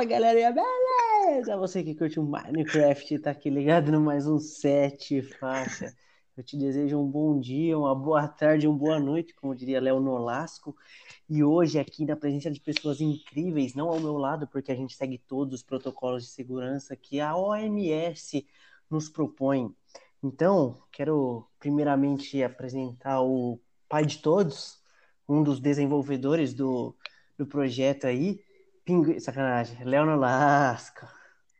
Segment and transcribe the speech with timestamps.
[0.00, 1.58] Fala galerinha, beleza?
[1.58, 5.94] Você que curte o Minecraft tá aqui ligado no mais um set faixa.
[6.34, 10.00] Eu te desejo um bom dia, uma boa tarde, uma boa noite, como diria Léo
[10.00, 10.74] Nolasco.
[11.28, 14.96] E hoje, aqui na presença de pessoas incríveis, não ao meu lado, porque a gente
[14.96, 18.46] segue todos os protocolos de segurança que a OMS
[18.88, 19.70] nos propõe.
[20.22, 24.80] Então, quero primeiramente apresentar o pai de todos,
[25.28, 26.96] um dos desenvolvedores do,
[27.36, 28.40] do projeto aí,
[28.84, 29.20] Pinguim.
[29.20, 31.06] Sacanagem, Léo Nolasco.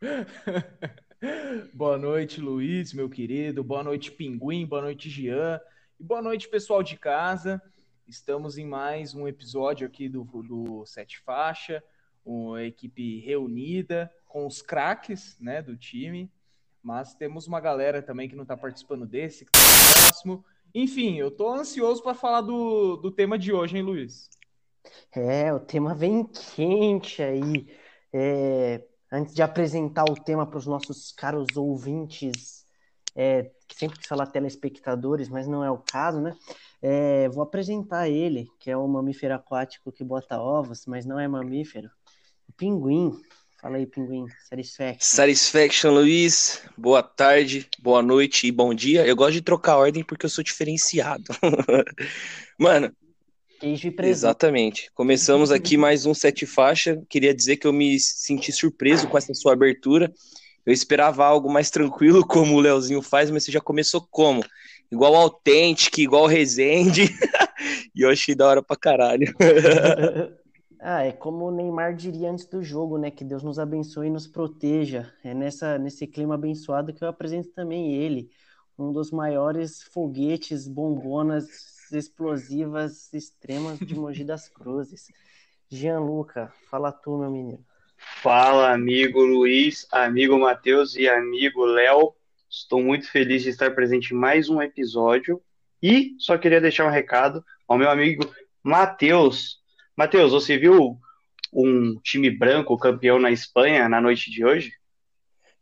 [1.74, 3.62] boa noite, Luiz, meu querido.
[3.62, 4.66] Boa noite, Pinguim.
[4.66, 5.60] Boa noite, Jean.
[5.98, 7.62] E boa noite, pessoal de casa.
[8.08, 11.82] Estamos em mais um episódio aqui do, do Sete Faixa,
[12.24, 16.30] uma equipe reunida com os craques né, do time.
[16.82, 20.44] Mas temos uma galera também que não está participando desse, que está próximo.
[20.74, 24.30] Enfim, eu estou ansioso para falar do, do tema de hoje, hein, Luiz?
[25.12, 27.66] É, o tema vem quente aí.
[28.12, 32.64] É, antes de apresentar o tema para os nossos caros ouvintes,
[33.14, 36.36] é, que sempre quis falar telespectadores, mas não é o caso, né?
[36.80, 41.26] É, vou apresentar ele, que é um mamífero aquático que bota ovos, mas não é
[41.28, 41.90] mamífero.
[42.48, 43.20] O pinguim.
[43.60, 44.26] Fala aí, pinguim.
[44.48, 44.98] Satisfaction.
[45.00, 46.62] Satisfaction, Luiz.
[46.78, 49.06] Boa tarde, boa noite e bom dia.
[49.06, 51.24] Eu gosto de trocar ordem porque eu sou diferenciado.
[52.58, 52.90] Mano,
[53.60, 54.16] Queijo e presunto.
[54.16, 54.90] Exatamente.
[54.94, 57.02] Começamos aqui mais um Sete Faixa.
[57.10, 60.10] Queria dizer que eu me senti surpreso com essa sua abertura.
[60.64, 64.42] Eu esperava algo mais tranquilo, como o Leozinho faz, mas você já começou como?
[64.90, 67.04] Igual Authentic, igual Resende.
[67.94, 69.26] e eu achei da hora pra caralho.
[70.80, 73.10] ah, é como o Neymar diria antes do jogo, né?
[73.10, 75.12] Que Deus nos abençoe e nos proteja.
[75.22, 78.30] É nessa, nesse clima abençoado que eu apresento também ele,
[78.78, 85.08] um dos maiores foguetes, bombonas explosivas extremas de Mogi das Cruzes.
[85.68, 87.64] Gianluca, fala tu, meu menino.
[87.96, 92.14] Fala, amigo Luiz, amigo Matheus e amigo Léo.
[92.48, 95.40] Estou muito feliz de estar presente em mais um episódio.
[95.82, 98.28] E só queria deixar um recado ao meu amigo
[98.62, 99.60] Matheus.
[99.96, 100.98] Matheus, você viu
[101.52, 104.72] um time branco campeão na Espanha na noite de hoje?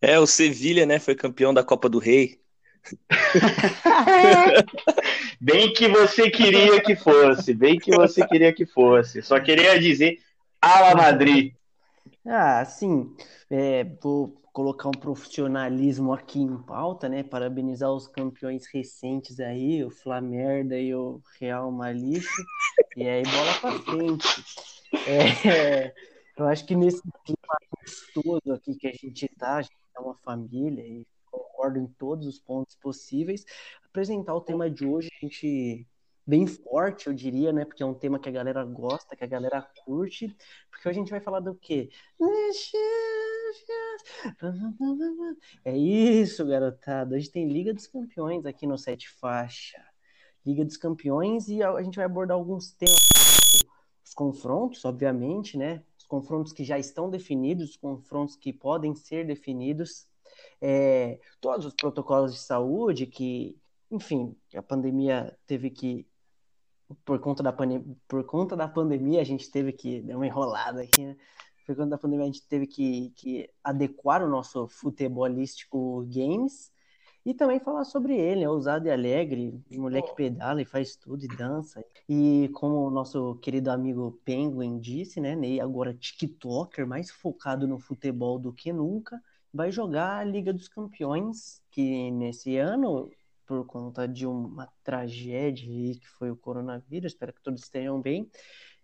[0.00, 0.98] É, o Sevilha, né?
[0.98, 2.40] Foi campeão da Copa do Rei.
[5.40, 9.22] bem que você queria que fosse, bem que você queria que fosse.
[9.22, 10.18] Só queria dizer
[10.60, 11.54] Ala Madrid.
[12.26, 13.14] Ah, sim.
[13.50, 17.22] É, vou colocar um profissionalismo aqui em pauta, né?
[17.22, 22.44] Parabenizar os campeões recentes aí, o Flamerda e o Real Malixo.
[22.96, 24.44] E aí, bola pra frente.
[25.06, 25.94] É,
[26.36, 30.14] eu acho que nesse clima gostoso aqui que a gente tá, a gente é uma
[30.16, 33.44] família e concordo em todos os pontos possíveis.
[33.90, 35.86] Apresentar o tema de hoje, a gente
[36.28, 37.64] bem forte, eu diria, né?
[37.64, 40.36] Porque é um tema que a galera gosta, que a galera curte.
[40.70, 41.88] Porque hoje a gente vai falar do quê?
[45.64, 47.16] É isso, garotada.
[47.16, 49.82] Hoje tem Liga dos Campeões aqui no Sete Faixa.
[50.44, 52.98] Liga dos Campeões e a gente vai abordar alguns temas.
[54.04, 55.82] Os confrontos, obviamente, né?
[55.98, 60.06] Os confrontos que já estão definidos, os confrontos que podem ser definidos
[60.60, 63.56] é, todos os protocolos de saúde que,
[63.90, 66.06] enfim, a pandemia teve que
[67.04, 70.82] por conta da pandemia, por conta da pandemia a gente teve que dar uma enrolada
[70.82, 71.16] aqui, né?
[71.66, 76.72] Por conta da pandemia a gente teve que, que adequar o nosso futebolístico games
[77.26, 81.28] e também falar sobre ele, é ousado e alegre, moleque pedala e faz tudo e
[81.28, 81.84] dança.
[82.08, 87.78] E como o nosso querido amigo Penguin disse, né, Ney agora TikToker, mais focado no
[87.78, 89.22] futebol do que nunca
[89.52, 93.10] vai jogar a Liga dos Campeões, que nesse ano,
[93.48, 98.30] por conta de uma tragédia que foi o coronavírus, espero que todos estejam bem,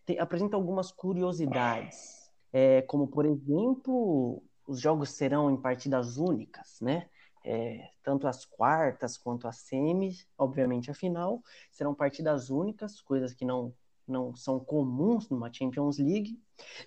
[0.07, 7.07] tem, apresenta algumas curiosidades, é, como por exemplo, os jogos serão em partidas únicas, né?
[7.47, 13.45] É, tanto as quartas quanto as semis, obviamente a final, serão partidas únicas, coisas que
[13.45, 13.71] não,
[14.09, 16.41] não são comuns numa Champions League.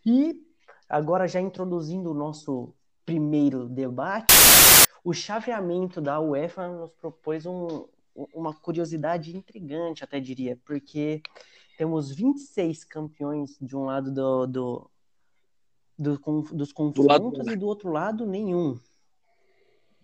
[0.03, 0.41] E
[0.89, 2.73] agora já introduzindo o nosso
[3.05, 4.33] primeiro debate,
[5.07, 7.87] o chaveamento da UEFA nos propôs um,
[8.33, 11.21] uma curiosidade intrigante, até diria, porque
[11.77, 14.91] temos 26 campeões de um lado do, do,
[15.97, 16.19] do
[16.51, 18.77] dos confrontos do e do outro lado nenhum.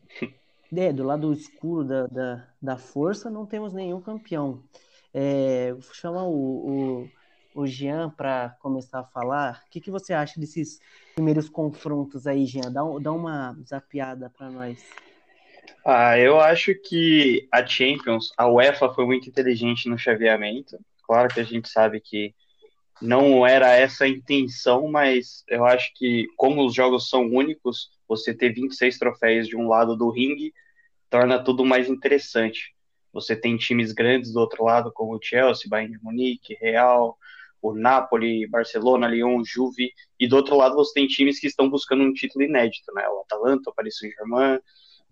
[0.75, 4.63] É, do lado escuro da, da, da força não temos nenhum campeão.
[5.13, 7.09] É, vou chamar o, o
[7.53, 9.63] o Jean para começar a falar.
[9.65, 10.79] O que, que você acha desses
[11.13, 12.71] primeiros confrontos aí, Jean?
[12.71, 14.77] Dá, dá uma zapiada para nós.
[15.85, 20.77] Ah, eu acho que a Champions, a UEFA foi muito inteligente no chaveamento.
[21.03, 22.33] Claro que a gente sabe que
[23.01, 28.33] não era essa a intenção, mas eu acho que, como os jogos são únicos, você
[28.33, 30.53] ter 26 troféus de um lado do ringue
[31.09, 32.73] torna tudo mais interessante.
[33.11, 37.17] Você tem times grandes do outro lado, como o Chelsea, Bayern de Munique, Real,
[37.63, 42.03] o Napoli, Barcelona, Lyon, Juve, e do outro lado você tem times que estão buscando
[42.03, 43.07] um título inédito, né?
[43.07, 44.59] O Atalanta, o Paris Saint-Germain,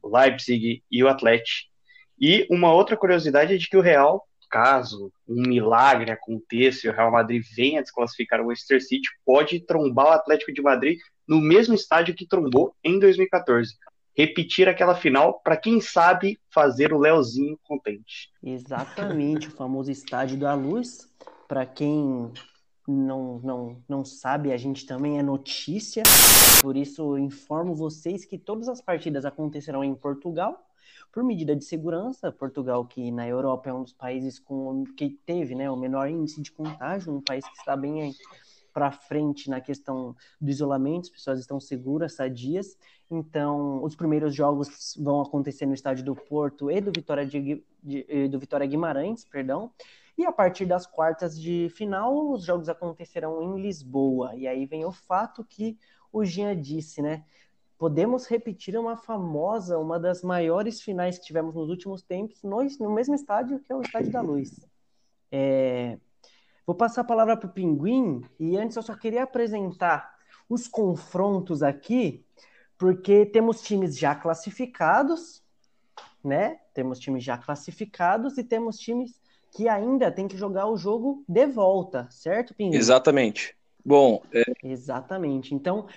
[0.04, 1.72] o Leipzig e o Atlético.
[2.20, 6.94] E uma outra curiosidade é de que o Real caso um milagre aconteça e o
[6.94, 11.74] Real Madrid venha desclassificar o Manchester City, pode trombar o Atlético de Madrid no mesmo
[11.74, 13.76] estádio que trombou em 2014.
[14.14, 18.30] Repetir aquela final para quem sabe fazer o Leozinho contente.
[18.44, 21.10] Exatamente, o famoso estádio da luz.
[21.52, 22.32] Para quem
[22.88, 26.02] não, não, não sabe, a gente também é notícia.
[26.62, 30.66] Por isso, informo vocês que todas as partidas acontecerão em Portugal
[31.12, 35.54] por medida de segurança, Portugal, que na Europa é um dos países com, que teve
[35.54, 38.16] né, o menor índice de contágio, um país que está bem
[38.74, 42.78] para frente na questão do isolamento, as pessoas estão seguras, sadias.
[43.10, 48.28] Então, os primeiros jogos vão acontecer no estádio do Porto e do Vitória, de, de,
[48.30, 49.70] do Vitória Guimarães, perdão.
[50.18, 54.36] E a partir das quartas de final, os jogos acontecerão em Lisboa.
[54.36, 55.78] E aí vem o fato que
[56.12, 57.24] o Jean disse, né?
[57.82, 62.94] podemos repetir uma famosa, uma das maiores finais que tivemos nos últimos tempos, no, no
[62.94, 64.64] mesmo estádio que é o Estádio da Luz.
[65.32, 65.98] É,
[66.64, 70.14] vou passar a palavra para o Pinguim, e antes eu só queria apresentar
[70.48, 72.24] os confrontos aqui,
[72.78, 75.44] porque temos times já classificados,
[76.24, 76.60] né?
[76.76, 79.20] Temos times já classificados e temos times
[79.52, 82.78] que ainda tem que jogar o jogo de volta, certo, Pinguim?
[82.78, 83.56] Exatamente.
[83.84, 84.44] Bom, é...
[84.64, 85.54] exatamente.
[85.54, 85.88] Então,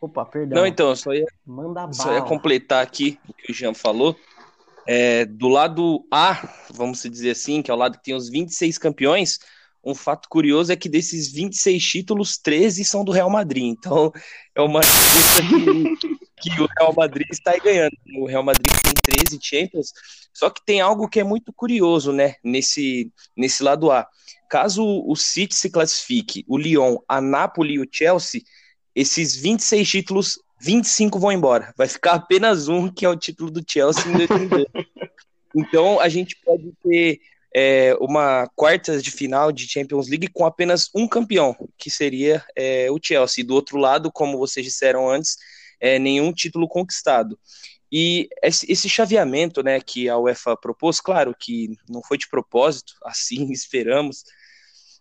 [0.00, 0.60] Opa, perdão.
[0.60, 4.16] Não, então, eu só ia, Manda só ia completar aqui o que o Jean falou.
[4.86, 8.78] É, do lado A, vamos dizer assim, que é o lado que tem os 26
[8.78, 9.38] campeões,
[9.84, 13.64] um fato curioso é que desses 26 títulos, 13 são do Real Madrid.
[13.64, 14.12] Então,
[14.54, 14.86] é uma que,
[16.40, 17.96] que o Real Madrid está aí ganhando.
[18.18, 19.92] O Real Madrid tem 13 Champions,
[20.32, 24.06] só que tem algo que é muito curioso, né, nesse, nesse lado A.
[24.48, 28.42] Caso o City se classifique, o Lyon, a Napoli e o Chelsea
[28.98, 31.72] esses 26 títulos, 25 vão embora.
[31.76, 34.66] Vai ficar apenas um, que é o título do Chelsea em 2002.
[35.54, 37.20] então, a gente pode ter
[37.54, 42.90] é, uma quarta de final de Champions League com apenas um campeão, que seria é,
[42.90, 43.44] o Chelsea.
[43.44, 45.36] Do outro lado, como vocês disseram antes,
[45.80, 47.38] é, nenhum título conquistado.
[47.90, 53.50] E esse chaveamento né, que a UEFA propôs, claro que não foi de propósito, assim
[53.50, 54.24] esperamos,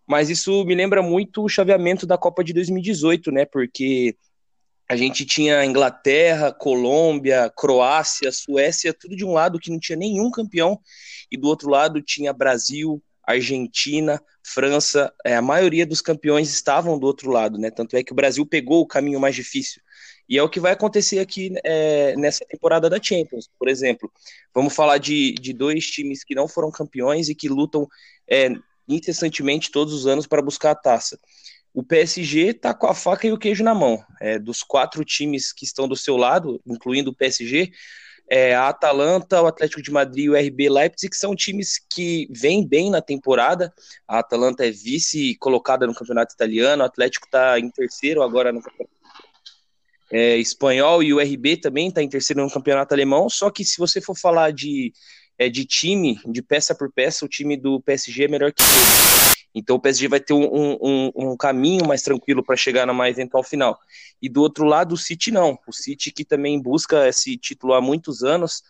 [0.08, 3.46] mas isso me lembra muito o chaveamento da Copa de 2018, né?
[3.46, 4.16] Porque
[4.90, 10.32] a gente tinha Inglaterra, Colômbia, Croácia, Suécia, tudo de um lado que não tinha nenhum
[10.32, 10.80] campeão,
[11.30, 17.06] e do outro lado tinha Brasil, Argentina, França, é, a maioria dos campeões estavam do
[17.06, 17.70] outro lado, né?
[17.70, 19.82] Tanto é que o Brasil pegou o caminho mais difícil.
[20.30, 24.12] E é o que vai acontecer aqui é, nessa temporada da Champions, por exemplo.
[24.54, 27.88] Vamos falar de, de dois times que não foram campeões e que lutam
[28.30, 28.50] é,
[28.88, 31.18] incessantemente todos os anos para buscar a taça.
[31.74, 34.04] O PSG está com a faca e o queijo na mão.
[34.20, 37.72] É, dos quatro times que estão do seu lado, incluindo o PSG,
[38.30, 42.68] é, a Atalanta, o Atlético de Madrid e o RB Leipzig são times que vêm
[42.68, 43.74] bem na temporada.
[44.08, 48.62] A Atalanta é vice colocada no campeonato italiano, o Atlético está em terceiro agora no
[48.62, 48.97] campeonato
[50.12, 53.30] é, espanhol e o RB também está em terceiro no campeonato alemão.
[53.30, 54.94] Só que se você for falar de
[55.38, 59.28] é, de time, de peça por peça, o time do PSG é melhor que ele.
[59.54, 63.44] Então o PSG vai ter um, um, um caminho mais tranquilo para chegar na eventual
[63.44, 63.78] final.
[64.22, 65.58] E do outro lado, o City não.
[65.68, 68.62] O City que também busca esse título há muitos anos,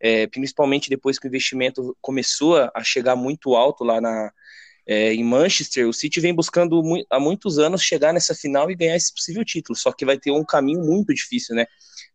[0.00, 4.32] é, principalmente depois que o investimento começou a chegar muito alto lá na,
[4.86, 8.94] é, em Manchester, o City vem buscando há muitos anos chegar nessa final e ganhar
[8.94, 9.76] esse possível título.
[9.76, 11.66] Só que vai ter um caminho muito difícil, né?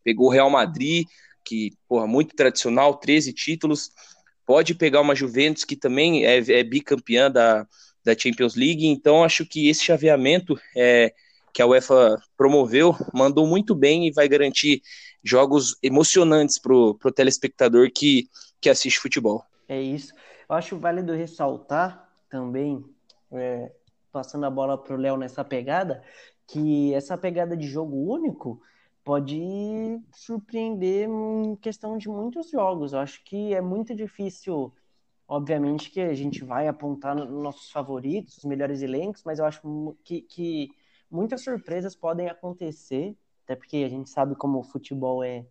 [0.03, 1.05] Pegou o Real Madrid,
[1.43, 3.91] que, porra, muito tradicional, 13 títulos.
[4.45, 7.67] Pode pegar uma Juventus que também é, é bicampeã da,
[8.05, 8.87] da Champions League.
[8.87, 11.13] Então, acho que esse chaveamento é,
[11.53, 14.81] que a UEFA promoveu mandou muito bem e vai garantir
[15.21, 18.29] jogos emocionantes para o telespectador que,
[18.61, 19.43] que assiste futebol.
[19.67, 20.13] É isso.
[20.49, 22.83] Eu acho válido ressaltar também,
[23.31, 23.71] é,
[24.11, 26.03] passando a bola para o Léo nessa pegada,
[26.47, 28.61] que essa pegada de jogo único
[29.03, 32.93] pode surpreender em questão de muitos jogos.
[32.93, 34.73] Eu acho que é muito difícil,
[35.27, 39.61] obviamente, que a gente vai apontar nos nossos favoritos, os melhores elencos, mas eu acho
[40.03, 40.69] que, que
[41.09, 45.45] muitas surpresas podem acontecer, até porque a gente sabe como o futebol é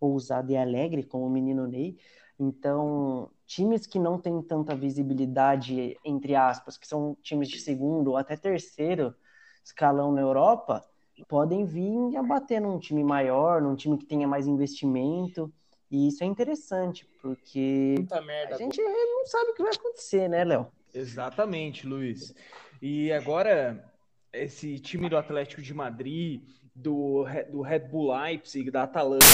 [0.00, 1.96] ousado e alegre, como o menino Ney.
[2.38, 8.16] Então, times que não têm tanta visibilidade, entre aspas, que são times de segundo ou
[8.16, 9.14] até terceiro
[9.64, 10.84] escalão na Europa,
[11.28, 15.52] podem vir a bater num time maior, num time que tenha mais investimento.
[15.90, 17.94] E isso é interessante, porque
[18.26, 20.66] merda, a gente não sabe o que vai acontecer, né, Léo?
[20.92, 22.34] Exatamente, Luiz.
[22.82, 23.84] E agora,
[24.32, 26.42] esse time do Atlético de Madrid,
[26.74, 29.24] do, do Red Bull Leipzig, da Atalanta,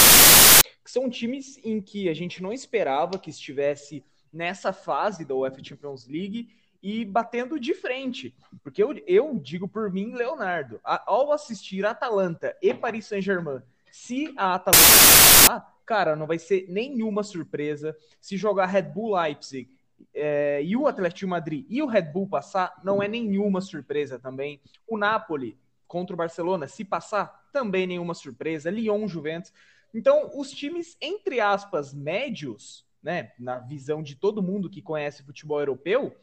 [0.90, 5.62] que são times em que a gente não esperava que estivesse nessa fase da UEFA
[5.62, 6.48] Champions League
[6.82, 8.34] e batendo de frente.
[8.60, 14.34] Porque eu, eu digo por mim, Leonardo, a, ao assistir Atalanta e Paris Saint-Germain, se
[14.36, 19.68] a Atalanta cara, não vai ser nenhuma surpresa se jogar Red Bull Leipzig
[20.14, 24.60] é, e o Atlético Madrid e o Red Bull passar, não é nenhuma surpresa também.
[24.88, 25.56] O Napoli
[25.86, 28.70] contra o Barcelona, se passar, também nenhuma surpresa.
[28.70, 29.52] Lyon, Juventus.
[29.92, 35.58] Então, os times, entre aspas, médios, né, na visão de todo mundo que conhece futebol
[35.58, 36.14] europeu,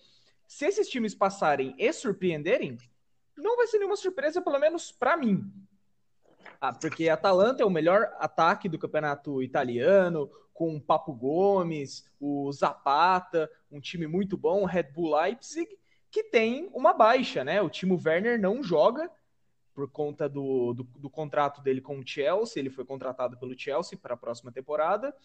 [0.47, 2.77] se esses times passarem e surpreenderem,
[3.35, 5.51] não vai ser nenhuma surpresa, pelo menos para mim.
[6.59, 12.51] Ah, porque Atalanta é o melhor ataque do campeonato italiano, com o Papo Gomes, o
[12.51, 15.67] Zapata, um time muito bom, o Red Bull Leipzig,
[16.09, 17.61] que tem uma baixa, né?
[17.61, 19.11] O Timo Werner não joga
[19.77, 23.95] por conta do, do, do contrato dele com o Chelsea, ele foi contratado pelo Chelsea
[23.95, 25.15] para a próxima temporada.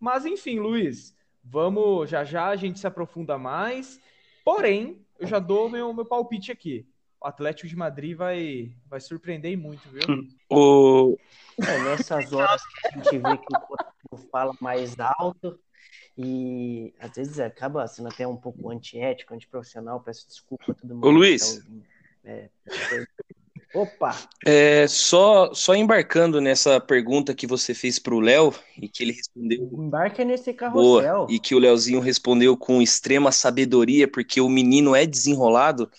[0.00, 4.00] Mas enfim, Luiz, vamos já já a gente se aprofunda mais.
[4.44, 6.84] Porém, eu já dou meu, meu palpite aqui
[7.22, 10.02] o Atlético de Madrid vai, vai surpreender muito, viu?
[10.50, 11.16] O...
[11.60, 15.56] É, nessas horas que a gente vê que o corpo fala mais alto
[16.18, 21.06] e às vezes acaba sendo até um pouco antiético, antiprofissional, peço desculpa a todo mundo.
[21.06, 21.64] Ô Luiz, tá
[22.24, 22.50] é,
[23.74, 24.16] Opa!
[24.44, 29.12] É, só, só embarcando nessa pergunta que você fez para o Léo e que ele
[29.12, 29.70] respondeu.
[29.72, 31.18] Embarca nesse carrossel.
[31.18, 35.90] Boa, e que o Léozinho respondeu com extrema sabedoria, porque o menino é desenrolado.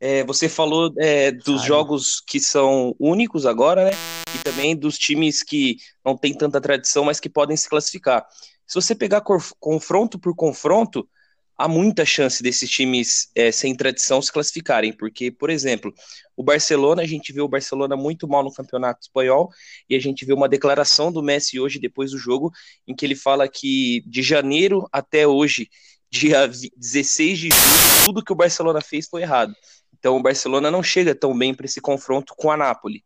[0.00, 1.68] É, você falou é, dos Ai.
[1.68, 3.92] jogos que são únicos agora, né?
[4.34, 8.26] E também dos times que não têm tanta tradição, mas que podem se classificar.
[8.66, 9.22] Se você pegar
[9.60, 11.08] confronto por confronto,
[11.56, 15.92] há muita chance desses times é, sem tradição se classificarem, porque, por exemplo,
[16.36, 19.50] o Barcelona, a gente vê o Barcelona muito mal no campeonato espanhol,
[19.88, 22.50] e a gente vê uma declaração do Messi hoje, depois do jogo,
[22.86, 25.68] em que ele fala que de janeiro até hoje,
[26.10, 29.54] dia 16 de julho, tudo que o Barcelona fez foi errado.
[29.98, 33.04] Então o Barcelona não chega tão bem para esse confronto com a Napoli.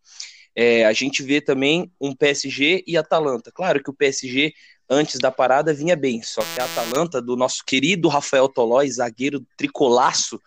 [0.56, 3.52] É, a gente vê também um PSG e Atalanta.
[3.52, 4.54] Claro que o PSG,
[4.88, 9.44] antes da parada, vinha bem, só que a Atalanta, do nosso querido Rafael Tolói, zagueiro
[9.56, 10.40] tricolaço,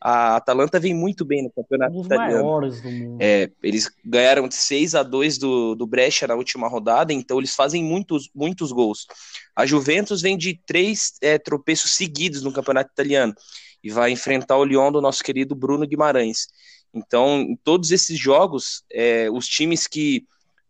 [0.00, 2.44] a Atalanta vem muito bem no campeonato um italiano.
[2.44, 3.18] maiores do mundo.
[3.22, 7.54] É, eles ganharam de 6 a 2 do, do Brescia na última rodada, então eles
[7.54, 9.06] fazem muitos, muitos gols.
[9.56, 13.34] A Juventus vem de três é, tropeços seguidos no campeonato italiano
[13.82, 16.48] e vai enfrentar o Lyon do nosso querido Bruno Guimarães.
[16.92, 20.26] Então, em todos esses jogos, é, os times que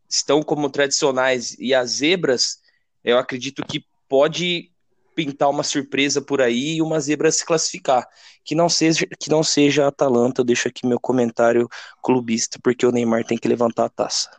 [0.08, 2.58] estão como tradicionais e as zebras,
[3.04, 4.70] eu acredito que pode
[5.14, 8.08] pintar uma surpresa por aí e uma zebra se classificar.
[8.44, 11.68] Que não seja que não seja a Atalanta, eu deixo aqui meu comentário
[12.02, 14.30] clubista, porque o Neymar tem que levantar a taça.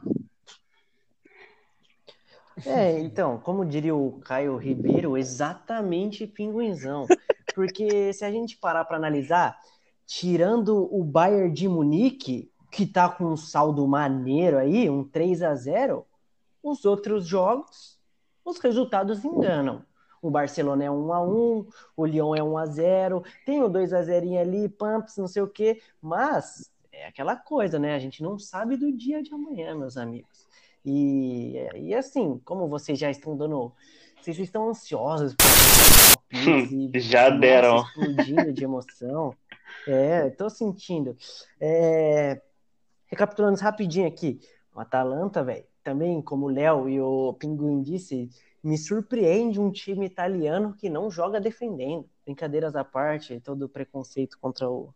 [2.66, 7.06] É, então, como diria o Caio Ribeiro, exatamente pinguinzão.
[7.54, 9.58] Porque se a gente parar para analisar,
[10.06, 15.56] tirando o Bayern de Munique, que tá com um saldo maneiro aí, um 3 a
[15.56, 16.06] 0
[16.62, 17.95] os outros jogos,
[18.46, 19.84] os resultados enganam.
[20.22, 23.94] O Barcelona é 1 a 1 o Lyon é 1 a 0 tem o 2
[23.94, 27.96] a 0 ali, Pumps, não sei o quê, mas é aquela coisa, né?
[27.96, 30.48] A gente não sabe do dia de amanhã, meus amigos.
[30.84, 33.74] E, e assim, como vocês já estão dando
[34.22, 35.36] vocês estão ansiosos
[36.32, 37.84] e, Já deram.
[37.86, 39.36] Explodindo de emoção.
[39.88, 41.16] É, tô sentindo.
[41.60, 42.42] É,
[43.06, 44.40] recapitulando rapidinho aqui.
[44.74, 48.28] O Atalanta, velho, também, como o Léo e o Pinguim disse,
[48.64, 52.10] me surpreende um time italiano que não joga defendendo.
[52.26, 54.92] Brincadeiras à parte, todo o preconceito contra o,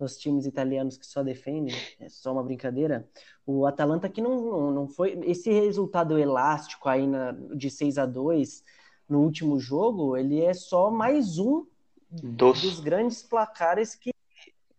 [0.00, 3.08] os times italianos que só defendem, é só uma brincadeira.
[3.46, 5.16] O Atalanta que não, não, não foi.
[5.24, 8.64] Esse resultado elástico aí na, de 6 a 2
[9.08, 11.64] no último jogo, ele é só mais um
[12.10, 14.10] dos, dos grandes placares que.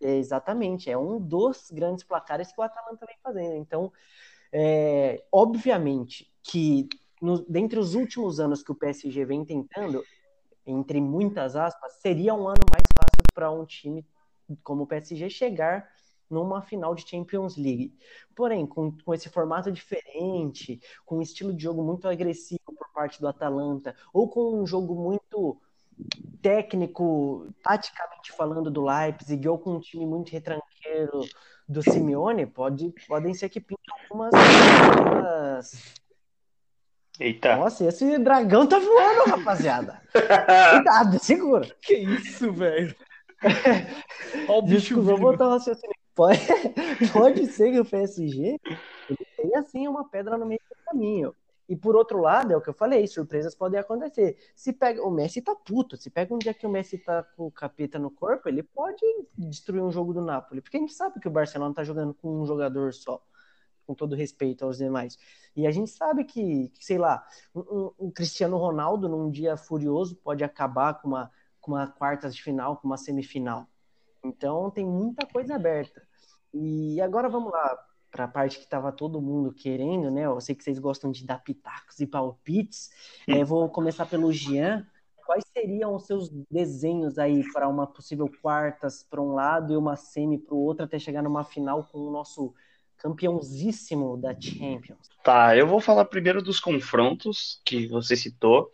[0.02, 3.56] É, exatamente, é um dos grandes placares que o Atalanta vem fazendo.
[3.56, 3.92] Então,
[4.52, 6.88] é, obviamente que
[7.22, 10.04] no, dentre os últimos anos que o PSG vem tentando,
[10.66, 14.06] entre muitas aspas, seria um ano mais fácil para um time
[14.64, 15.90] como o PSG chegar
[16.30, 17.94] numa final de Champions League.
[18.36, 23.20] Porém, com, com esse formato diferente, com um estilo de jogo muito agressivo por parte
[23.20, 25.60] do Atalanta, ou com um jogo muito
[26.42, 31.22] técnico, taticamente falando do Leipzig, ou com um time muito retranqueiro
[31.68, 35.98] do Simeone, pode, podem ser que pintem algumas, algumas...
[37.20, 37.56] Eita.
[37.58, 40.02] Nossa, esse dragão tá voando, rapaziada.
[40.14, 41.68] Cuidado, segura.
[41.82, 42.96] Que isso, velho?
[44.48, 45.96] Olha o bicho Desculpa, vou botar um raciocínio.
[46.16, 46.40] Pode,
[47.14, 48.60] pode ser que o PSG
[49.36, 51.36] tenha assim uma pedra no meio do caminho.
[51.68, 54.38] E por outro lado, é o que eu falei, surpresas podem acontecer.
[54.56, 57.48] Se pega, o Messi tá puto, se pega um dia que o Messi tá com
[57.48, 59.02] o capeta no corpo, ele pode
[59.38, 62.42] destruir um jogo do Napoli, porque a gente sabe que o Barcelona tá jogando com
[62.42, 63.22] um jogador só,
[63.86, 65.18] com todo respeito aos demais.
[65.56, 70.16] E a gente sabe que, que, sei lá, um, um- Cristiano Ronaldo num dia furioso
[70.18, 71.32] pode acabar com uma,
[71.62, 73.68] com uma quartas de final, com uma semifinal.
[74.24, 76.06] Então tem muita coisa aberta.
[76.54, 77.78] E agora vamos lá
[78.12, 80.26] para a parte que estava todo mundo querendo, né?
[80.26, 82.90] Eu sei que vocês gostam de dar pitacos e palpites.
[83.28, 84.86] É, vou começar pelo Jean.
[85.26, 89.96] Quais seriam os seus desenhos aí para uma possível quartas para um lado e uma
[89.96, 92.54] semi para o outro até chegar numa final com o nosso
[92.98, 95.10] campeãozíssimo da Champions?
[95.24, 98.72] Tá, eu vou falar primeiro dos confrontos que você citou.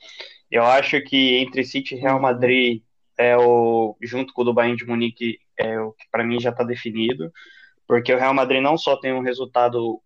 [0.49, 2.83] Eu acho que entre City e Real Madrid
[3.17, 6.49] é o junto com o do Bayern de Munique é o que para mim já
[6.49, 7.31] está definido,
[7.93, 10.01] porque o Real Madrid não só tem um resultado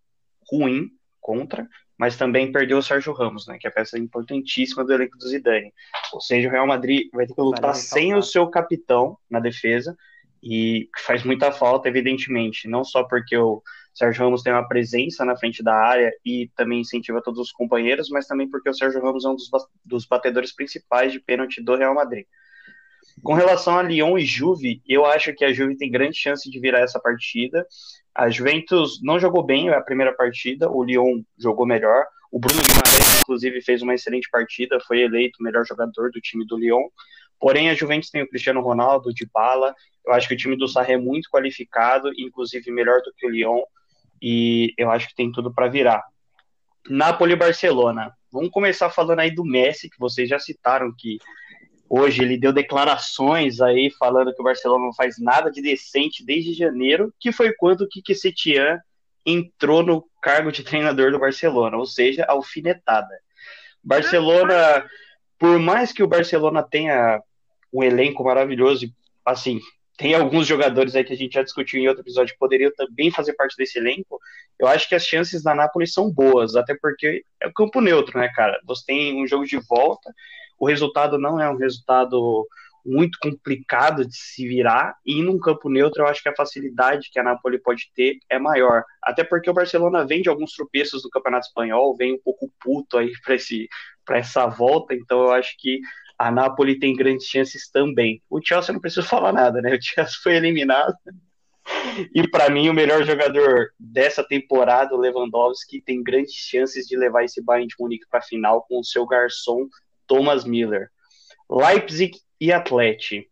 [0.52, 0.90] ruim
[1.22, 1.66] contra,
[1.96, 5.26] mas também perdeu o Sérgio Ramos, né, que é a peça importantíssima do elenco do
[5.26, 5.72] Zidane.
[6.12, 9.40] Ou seja, o Real Madrid vai ter que lutar Vale sem o seu capitão na
[9.40, 9.96] defesa
[10.42, 13.62] e faz muita falta, evidentemente, não só porque o
[13.94, 18.10] Sérgio Ramos tem uma presença na frente da área e também incentiva todos os companheiros,
[18.10, 19.48] mas também porque o Sérgio Ramos é um dos,
[19.82, 22.26] dos batedores principais de pênalti do Real Madrid.
[23.22, 26.60] Com relação a Lyon e Juve, eu acho que a Juve tem grande chance de
[26.60, 27.66] virar essa partida.
[28.14, 32.06] A Juventus não jogou bem a primeira partida, o Lyon jogou melhor.
[32.30, 36.46] O Bruno Guimarães, inclusive, fez uma excelente partida, foi eleito o melhor jogador do time
[36.46, 36.88] do Lyon.
[37.40, 39.74] Porém, a Juventus tem o Cristiano Ronaldo, de bala.
[40.04, 43.30] Eu acho que o time do Sarri é muito qualificado, inclusive melhor do que o
[43.30, 43.62] Lyon.
[44.20, 46.02] E eu acho que tem tudo para virar.
[46.88, 48.12] Napoli e Barcelona.
[48.30, 51.18] Vamos começar falando aí do Messi, que vocês já citaram que
[51.88, 56.52] hoje ele deu declarações aí falando que o Barcelona não faz nada de decente desde
[56.52, 58.78] janeiro, que foi quando o Kike Setien
[59.24, 63.14] entrou no cargo de treinador do Barcelona, ou seja, alfinetada.
[63.82, 64.84] Barcelona,
[65.38, 67.22] por mais que o Barcelona tenha
[67.72, 68.86] um elenco maravilhoso,
[69.24, 69.60] assim,
[69.96, 73.10] tem alguns jogadores aí que a gente já discutiu em outro episódio que poderiam também
[73.10, 74.20] fazer parte desse elenco,
[74.58, 78.18] eu acho que as chances da Napoli são boas, até porque é o campo neutro,
[78.18, 78.58] né, cara?
[78.64, 80.12] Você tem um jogo de volta,
[80.58, 82.46] o resultado não é um resultado
[82.84, 87.18] muito complicado de se virar, e num campo neutro eu acho que a facilidade que
[87.18, 88.82] a Napoli pode ter é maior.
[89.02, 92.96] Até porque o Barcelona vem de alguns tropeços do Campeonato Espanhol, vem um pouco puto
[92.96, 93.12] aí
[94.04, 95.80] para essa volta, então eu acho que
[96.18, 98.20] a Napoli tem grandes chances também.
[98.28, 99.76] O Chelsea não precisa falar nada, né?
[99.76, 100.94] O Chelsea foi eliminado.
[102.14, 107.24] E para mim o melhor jogador dessa temporada, o Lewandowski, tem grandes chances de levar
[107.24, 109.68] esse Bayern de Munique para a final com o seu garçom
[110.08, 110.88] Thomas Miller.
[111.48, 113.28] Leipzig e Atlético.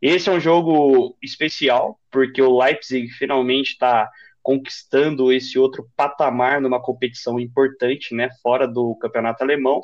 [0.00, 4.10] Esse é um jogo especial, porque o Leipzig finalmente está
[4.42, 9.80] conquistando esse outro patamar numa competição importante, né, fora do campeonato alemão.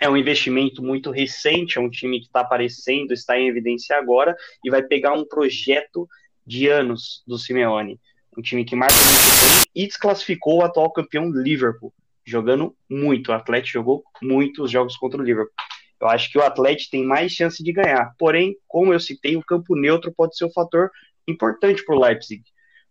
[0.00, 4.36] É um investimento muito recente, é um time que está aparecendo, está em evidência agora,
[4.64, 6.08] e vai pegar um projeto
[6.44, 8.00] de anos do Simeone.
[8.36, 11.94] Um time que marca muito bem e desclassificou o atual campeão Liverpool,
[12.26, 13.28] jogando muito.
[13.28, 15.54] O Atlético jogou muitos jogos contra o Liverpool.
[16.00, 18.12] Eu acho que o Atlético tem mais chance de ganhar.
[18.18, 20.90] Porém, como eu citei, o campo neutro pode ser um fator
[21.26, 22.42] importante para o Leipzig.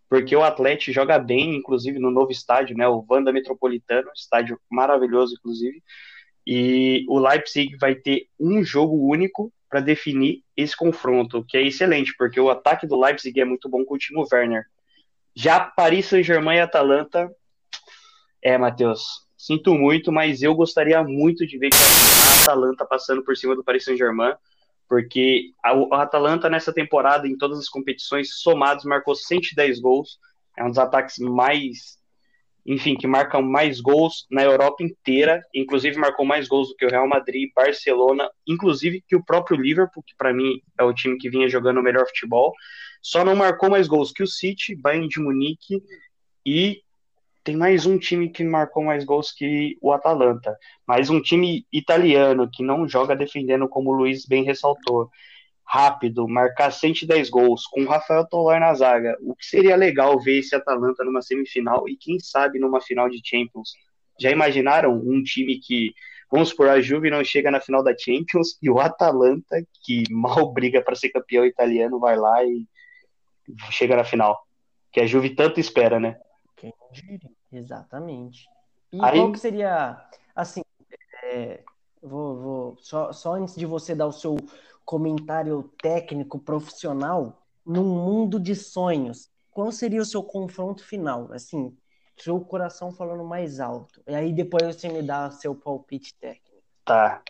[0.10, 5.36] Porque o Atlético joga bem, inclusive no novo estádio, né, o Wanda Metropolitano, estádio maravilhoso,
[5.36, 5.84] inclusive.
[6.48, 12.14] E o Leipzig vai ter um jogo único para definir esse confronto, que é excelente,
[12.18, 14.64] porque o ataque do Leipzig é muito bom com o Timo Werner.
[15.36, 17.30] Já Paris Saint-Germain e Atalanta,
[18.42, 23.56] é, Matheus, sinto muito, mas eu gostaria muito de ver a Atalanta passando por cima
[23.56, 24.34] do Paris Saint-Germain,
[24.90, 30.18] porque a, Atalanta nessa temporada, em todas as competições somadas, marcou 110 gols,
[30.58, 32.00] é um dos ataques mais,
[32.66, 36.90] enfim, que marcam mais gols na Europa inteira, inclusive marcou mais gols do que o
[36.90, 41.30] Real Madrid, Barcelona, inclusive que o próprio Liverpool, que para mim é o time que
[41.30, 42.52] vinha jogando o melhor futebol,
[43.00, 45.84] só não marcou mais gols que o City, Bayern de Munique
[46.44, 46.82] e
[47.46, 52.50] tem mais um time que marcou mais gols que o Atalanta, mas um time italiano
[52.52, 55.12] que não joga defendendo como o Luiz bem ressaltou,
[55.64, 60.40] rápido, marcar 110 gols com o Rafael Tolói na zaga, o que seria legal ver
[60.40, 63.74] esse Atalanta numa semifinal e quem sabe numa final de Champions.
[64.20, 65.94] Já imaginaram um time que
[66.32, 70.52] Vamos supor, a Juve não chega na final da Champions e o Atalanta, que mal
[70.52, 72.66] briga para ser campeão italiano, vai lá e
[73.70, 74.36] chega na final.
[74.92, 76.18] Que a Juve tanto espera, né?
[76.72, 77.32] Quem diria?
[77.52, 78.48] Exatamente.
[78.92, 79.98] E Aí- qual que seria,
[80.36, 80.62] assim,
[81.24, 81.64] é,
[82.02, 84.36] vou, vou- só, só antes de você dar o seu
[84.84, 91.32] comentário técnico profissional, num mundo de sonhos, qual seria o seu confronto final?
[91.34, 91.76] Assim,
[92.18, 94.02] seu coração falando mais alto.
[94.08, 96.64] E aí depois você me dá seu palpite técnico.
[96.86, 97.22] Tá.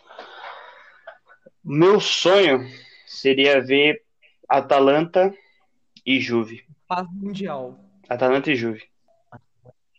[1.64, 2.60] Meu sonho
[3.06, 4.04] seria ver
[4.48, 5.34] Atalanta
[6.04, 6.64] e Juve.
[6.86, 7.78] Paz mundial.
[8.08, 8.84] Atalanta e Juve.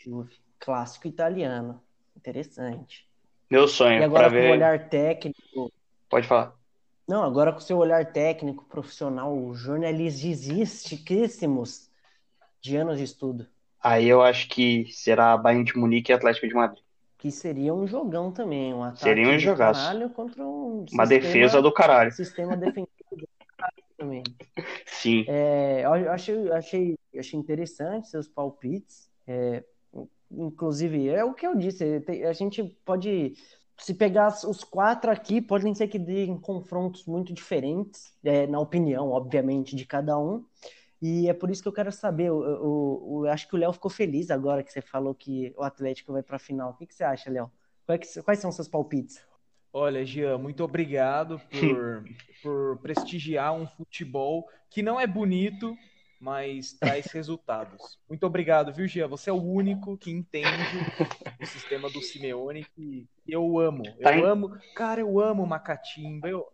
[0.08, 0.36] Juve.
[0.60, 1.82] Clássico italiano.
[2.16, 3.08] Interessante.
[3.52, 4.52] Meu E sonho agora para com o ver.
[4.52, 5.72] olhar técnico,
[6.10, 6.54] Pode falar.
[7.08, 11.90] Não, agora com o seu olhar técnico, profissional, jornalisticíssimos
[12.62, 13.48] de anos de estudo,
[13.82, 16.84] Aí eu acho que será Bayern de Munique e Atlético de Madrid.
[17.18, 19.80] que seria um jogão também, um ataque Seria um do jogaço.
[19.82, 22.12] caralho contra um Uma sistema- defesa do caralho.
[22.12, 24.24] sistema defensivo do caralho também.
[24.86, 25.24] Sim.
[25.28, 29.10] É, eu achei, achei, achei interessante seus palpites.
[29.26, 29.64] É,
[30.32, 33.34] inclusive, é o que eu disse, a gente pode,
[33.78, 39.10] se pegar os quatro aqui, podem ser que deem confrontos muito diferentes, é, na opinião,
[39.12, 40.44] obviamente, de cada um.
[41.02, 42.28] E é por isso que eu quero saber.
[42.28, 46.24] Eu, acho que o Léo ficou feliz agora que você falou que o Atlético vai
[46.24, 46.72] para a final.
[46.72, 47.52] O que, que você acha, Léo?
[47.86, 49.24] Quais, quais são seus palpites?
[49.72, 52.04] Olha, Jean, muito obrigado por,
[52.42, 55.78] por prestigiar um futebol que não é bonito,
[56.20, 57.98] mas traz resultados.
[58.10, 59.08] Muito obrigado, viu, Jean?
[59.08, 60.48] Você é o único que entende
[61.42, 63.84] o sistema do Simeone que eu amo.
[63.86, 64.58] Eu Tá em- amo.
[64.76, 66.28] Cara, eu amo Macatimba.
[66.28, 66.46] Eu...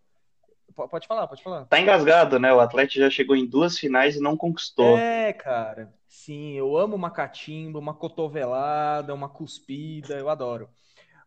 [0.75, 1.65] Pode falar, pode falar.
[1.65, 2.51] Tá engasgado, né?
[2.51, 4.97] O Atlético já chegou em duas finais e não conquistou.
[4.97, 5.93] É, cara.
[6.07, 10.67] Sim, eu amo uma catimba, uma cotovelada, uma cuspida, eu adoro.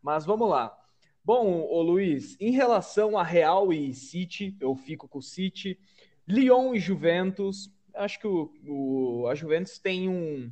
[0.03, 0.77] Mas vamos lá.
[1.25, 5.79] Bom, ô Luiz, em relação a Real e City, eu fico com o City.
[6.27, 10.50] Lyon e Juventus, acho que o, o- a Juventus tem um,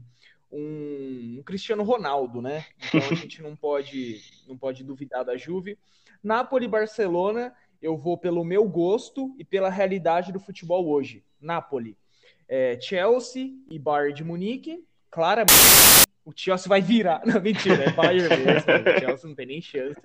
[0.51, 2.65] um, um Cristiano Ronaldo, né?
[2.87, 5.79] Então a gente não pode, não pode duvidar da Juve.
[6.23, 11.23] Napoli e Barcelona, eu vou pelo meu gosto e pela realidade do futebol hoje.
[11.41, 11.97] Napoli.
[12.49, 15.53] É, Chelsea e Bayern de Munique, claramente
[16.25, 17.23] o Chelsea vai virar.
[17.27, 18.73] Não, mentira, é Bayern mesmo.
[18.73, 20.01] O Chelsea não tem nem chance.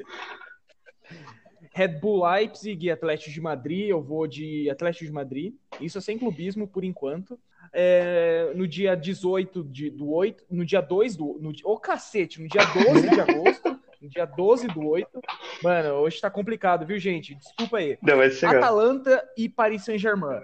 [1.79, 5.53] Red Bull Leipzig e Atlético de Madrid, eu vou de Atlético de Madrid.
[5.79, 7.39] Isso é sem clubismo por enquanto.
[7.71, 11.39] É, no dia 18 de, do 8, no dia 2 do.
[11.39, 15.21] No, ô cacete, no dia 12 de agosto, no dia 12 do 8.
[15.63, 17.33] Mano, hoje tá complicado, viu, gente?
[17.35, 17.97] Desculpa aí.
[18.01, 18.57] Não, vai chegar.
[18.57, 20.41] Atalanta e Paris Saint-Germain.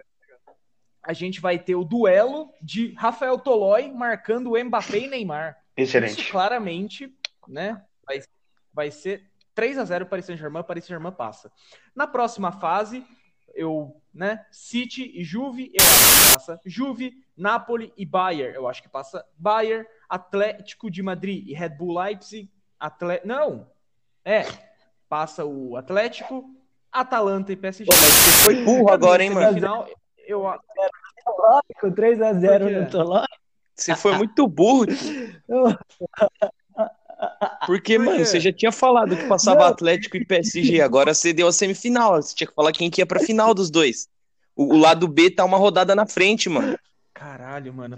[1.04, 5.58] A gente vai ter o duelo de Rafael Tolói marcando o Mbappé e Neymar.
[5.76, 6.32] Isso Excelente.
[6.32, 7.14] claramente,
[7.46, 7.82] né?
[8.08, 8.22] Vai,
[8.74, 11.52] vai ser 3 a 0 Paris Saint-Germain, Paris Saint-Germain passa.
[11.96, 13.04] Na próxima fase,
[13.56, 18.84] eu, né, City e Juve, eu acho que passa Juve, Napoli e Bayern, eu acho
[18.84, 23.22] que passa Bayern, Atlético de Madrid e Red Bull Leipzig, Atle...
[23.24, 23.74] não.
[24.24, 24.44] É,
[25.08, 26.50] passa o Atlético,
[26.92, 27.86] Atalanta e PSG.
[27.86, 29.48] Pô, mas você foi burro agora, hein, mano?
[29.48, 29.88] Semifinal,
[30.28, 30.42] eu
[31.80, 32.80] Com 3x0 Por quê?
[32.80, 33.24] no Toló.
[33.76, 34.86] Você foi muito burro.
[37.66, 39.68] Porque, Por mano, você já tinha falado que passava Não.
[39.68, 40.82] Atlético e PSG.
[40.82, 42.22] Agora você deu a semifinal.
[42.22, 44.08] Você tinha que falar quem que ia pra final dos dois.
[44.56, 46.78] O, o lado B tá uma rodada na frente, mano.
[47.14, 47.98] Caralho, mano.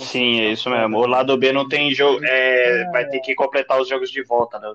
[0.00, 0.98] Sim, é isso mesmo.
[0.98, 2.20] O lado B não tem jogo.
[2.24, 4.72] é, vai ter que completar os jogos de volta, né?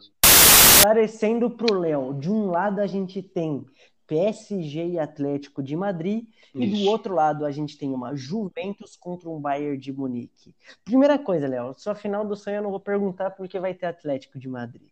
[0.78, 3.65] Esclarecendo pro Léo, de um lado a gente tem
[4.07, 9.29] PSG e Atlético de Madrid, e do outro lado a gente tem uma Juventus contra
[9.29, 10.55] um Bayern de Munique.
[10.83, 14.37] Primeira coisa, Léo, sua final do sonho eu não vou perguntar porque vai ter Atlético
[14.37, 14.89] de Madrid.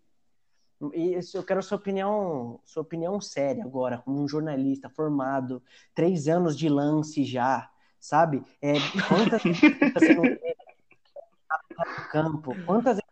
[0.94, 6.58] E eu quero sua opinião, sua opinião séria agora, como um jornalista formado, três anos
[6.58, 8.44] de lance já, sabe?
[8.62, 8.74] É,
[9.08, 9.42] quantas
[9.94, 10.56] você não vê
[12.12, 12.54] campo?
[12.66, 13.10] Quantas vezes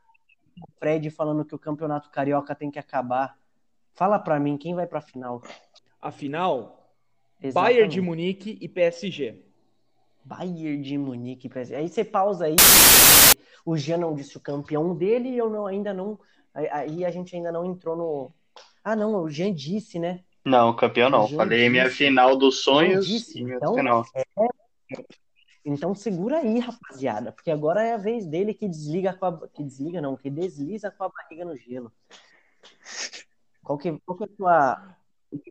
[0.61, 3.37] o Fred falando que o campeonato carioca tem que acabar?
[3.93, 5.41] Fala pra mim, quem vai pra final?
[6.01, 6.95] Afinal,
[7.41, 7.53] Exatamente.
[7.53, 9.43] Bayern de Munique e PSG.
[10.23, 11.49] Bayern de Munique.
[11.49, 11.75] PSG.
[11.75, 12.55] Aí você pausa aí.
[13.65, 16.19] O Jean não disse o campeão dele e eu não, ainda não.
[16.53, 18.31] aí- a gente ainda não entrou no.
[18.83, 20.23] Ah, não, o Jean disse, né?
[20.43, 21.27] Não, campeão não.
[21.27, 23.75] Falei minha final dos sonhos disse, e minha então.
[23.75, 24.05] final.
[25.63, 29.47] Então segura aí, rapaziada, porque agora é a vez dele que desliga com a.
[29.47, 31.91] Que desliga, não, que desliza com a barriga no gelo.
[33.63, 34.97] Qual que, qual que é a tua.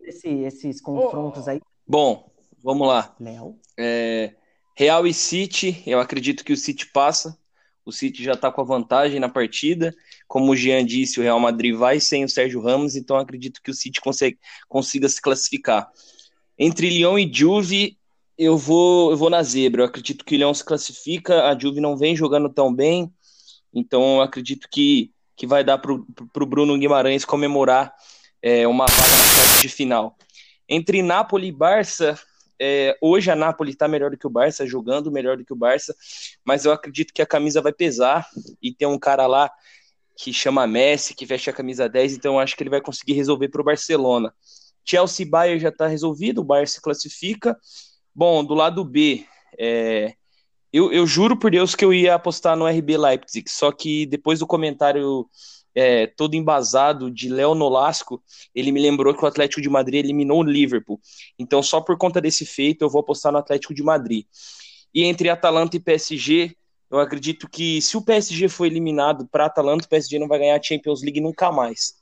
[0.05, 2.31] Esse, esses confrontos aí, Bom,
[2.62, 3.16] vamos lá.
[3.19, 3.59] Léo?
[3.77, 4.35] É,
[4.77, 7.37] Real e City, eu acredito que o City passa.
[7.85, 9.93] O City já tá com a vantagem na partida.
[10.29, 13.73] Como o Jean disse, o Real Madrid vai sem o Sérgio Ramos, então acredito que
[13.73, 14.38] o City consegue,
[14.69, 15.90] consiga se classificar.
[16.57, 17.99] Entre Lyon e Juve,
[18.38, 19.83] eu vou, eu vou na zebra.
[19.83, 23.12] Eu acredito que o Lyon se classifica, a Juve não vem jogando tão bem,
[23.75, 27.93] então eu acredito que, que vai dar para o Bruno Guimarães comemorar
[28.42, 30.16] é, uma vaga de final.
[30.68, 32.18] Entre Napoli e Barça,
[32.61, 35.57] é, hoje a Napoli está melhor do que o Barça, jogando melhor do que o
[35.57, 35.94] Barça,
[36.44, 38.26] mas eu acredito que a camisa vai pesar
[38.62, 39.50] e tem um cara lá
[40.16, 43.48] que chama Messi, que veste a camisa 10, então acho que ele vai conseguir resolver
[43.48, 44.35] para o Barcelona.
[44.85, 47.57] Chelsea Bayern já está resolvido, o Bayern se classifica.
[48.14, 49.24] Bom, do lado B,
[49.59, 50.12] é,
[50.72, 54.40] eu, eu, juro por Deus que eu ia apostar no RB Leipzig, só que depois
[54.40, 55.26] do comentário
[55.74, 58.22] é, todo embasado de Léo Nolasco,
[58.54, 61.00] ele me lembrou que o Atlético de Madrid eliminou o Liverpool.
[61.38, 64.26] Então, só por conta desse feito, eu vou apostar no Atlético de Madrid.
[64.94, 66.56] E entre Atalanta e PSG,
[66.90, 70.59] eu acredito que se o PSG for eliminado para Atalanta, o PSG não vai ganhar
[70.59, 71.94] a Champions League nunca mais.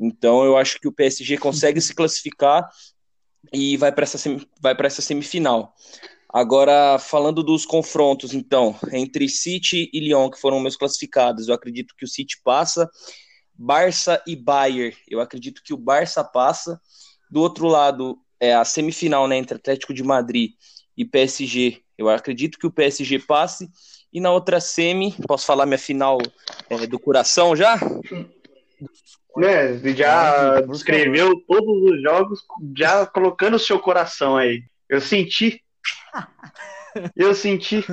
[0.00, 2.66] Então, eu acho que o PSG consegue se classificar
[3.52, 4.18] e vai para essa,
[4.60, 5.74] vai essa semifinal.
[6.32, 11.94] Agora, falando dos confrontos, então, entre City e Lyon, que foram meus classificados, eu acredito
[11.96, 12.88] que o City passa.
[13.54, 16.80] Barça e Bayern, eu acredito que o Barça passa.
[17.30, 20.52] Do outro lado, é a semifinal né, entre Atlético de Madrid
[20.96, 23.68] e PSG, eu acredito que o PSG passe.
[24.12, 26.18] E na outra semi, posso falar minha final
[26.68, 27.78] é, do coração já?
[29.36, 32.40] Né, já descreveu todos os jogos,
[32.76, 34.62] já colocando o seu coração aí.
[34.88, 35.62] Eu senti
[37.16, 37.84] eu senti.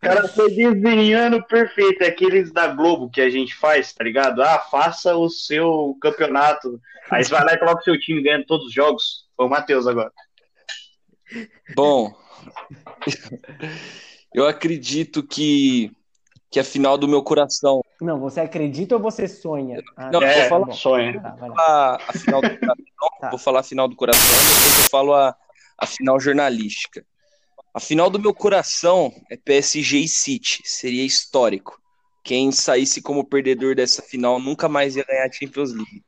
[0.00, 2.02] Cara, foi desenhando perfeito.
[2.02, 4.42] É aqueles da Globo que a gente faz, tá ligado?
[4.42, 6.80] Ah, faça o seu campeonato.
[7.10, 9.26] Aí você vai lá e coloca o seu time ganhando todos os jogos.
[9.36, 10.12] Foi o Matheus agora.
[11.74, 12.14] Bom,
[14.34, 15.92] eu acredito que,
[16.50, 17.82] que a final do meu coração.
[18.00, 19.82] Não, você acredita ou você sonha?
[19.96, 21.20] Ah, não, é, vou falar, sonha.
[21.20, 23.30] Tá, vou, falar a final do coração, tá.
[23.30, 25.36] vou falar a final do coração, depois eu falo a,
[25.80, 27.04] a final jornalística.
[27.72, 30.60] A final do meu coração é PSG e City.
[30.64, 31.80] Seria histórico.
[32.22, 36.02] Quem saísse como perdedor dessa final nunca mais ia ganhar a Champions League.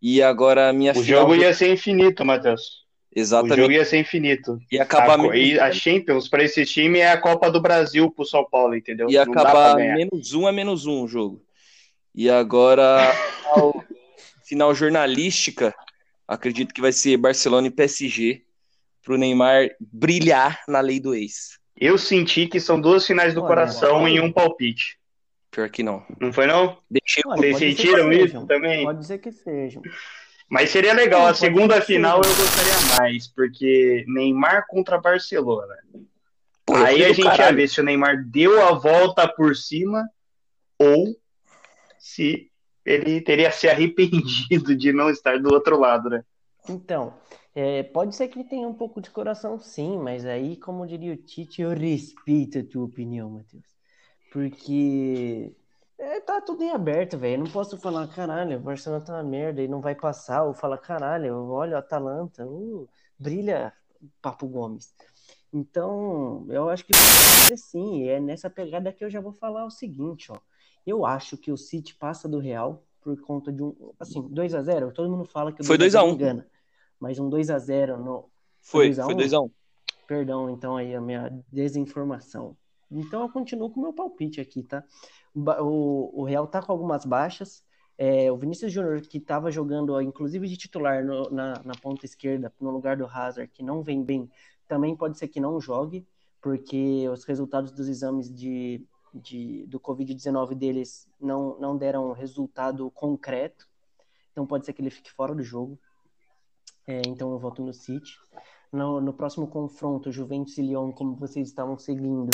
[0.00, 1.20] E agora a minha O final...
[1.20, 2.84] jogo ia ser infinito, Matheus.
[3.14, 3.58] Exatamente.
[3.58, 4.58] O jogo ia ser infinito.
[4.70, 8.24] E acabar a, e a Champions para esse time é a Copa do Brasil pro
[8.24, 9.08] São Paulo, entendeu?
[9.08, 11.42] Ia acabar menos um a menos um o jogo.
[12.14, 13.14] E agora
[14.44, 15.74] final jornalística,
[16.26, 18.45] acredito que vai ser Barcelona e PSG
[19.06, 21.60] para o Neymar brilhar na lei do ex.
[21.78, 24.98] Eu senti que são duas finais do coração em um palpite.
[25.48, 26.04] Pior que não.
[26.20, 26.76] Não foi não?
[26.90, 28.84] Deixei Vocês sentiram isso também?
[28.84, 29.80] Pode ser que sejam.
[30.50, 35.74] Mas seria legal, a segunda final eu gostaria mais, porque Neymar contra Barcelona.
[36.64, 37.42] Pô, Aí a gente caralho.
[37.42, 40.04] ia ver se o Neymar deu a volta por cima
[40.78, 41.16] ou
[41.96, 42.50] se
[42.84, 46.24] ele teria se arrependido de não estar do outro lado, né?
[46.68, 47.14] Então,
[47.58, 51.14] é, pode ser que ele tenha um pouco de coração, sim, mas aí, como diria
[51.14, 53.64] o Tite, eu respeito a tua opinião, Matheus.
[54.30, 55.56] Porque
[55.96, 57.42] é, tá tudo em aberto, velho.
[57.42, 60.76] Não posso falar, caralho, o Barcelona tá uma merda e não vai passar, ou falar,
[60.76, 62.86] caralho, olha o Atalanta, uh,
[63.18, 63.72] brilha
[64.20, 64.94] Papo Gomes.
[65.50, 66.92] Então, eu acho que
[67.56, 68.02] sim.
[68.02, 70.36] E é nessa pegada que eu já vou falar o seguinte, ó.
[70.86, 73.74] Eu acho que o City passa do Real por conta de um.
[73.98, 76.12] Assim, 2 a 0 todo mundo fala que Foi 2x1.
[76.12, 76.46] engana
[77.00, 78.28] mas um 2 a 0 no.
[78.60, 79.50] Foi, foi 2x1.
[80.06, 82.56] Perdão, então, aí a minha desinformação.
[82.90, 84.84] Então eu continuo com o meu palpite aqui, tá?
[85.34, 87.64] O, o Real tá com algumas baixas.
[87.98, 92.52] É, o Vinícius Júnior, que estava jogando, inclusive de titular no, na, na ponta esquerda,
[92.60, 94.30] no lugar do Hazard, que não vem bem,
[94.68, 96.06] também pode ser que não jogue,
[96.40, 103.66] porque os resultados dos exames de, de, do Covid-19 deles não, não deram resultado concreto.
[104.30, 105.78] Então pode ser que ele fique fora do jogo.
[106.86, 108.18] É, então eu voto no City.
[108.72, 112.30] No, no, próximo confronto, Juventus e Lyon, como vocês estavam seguindo,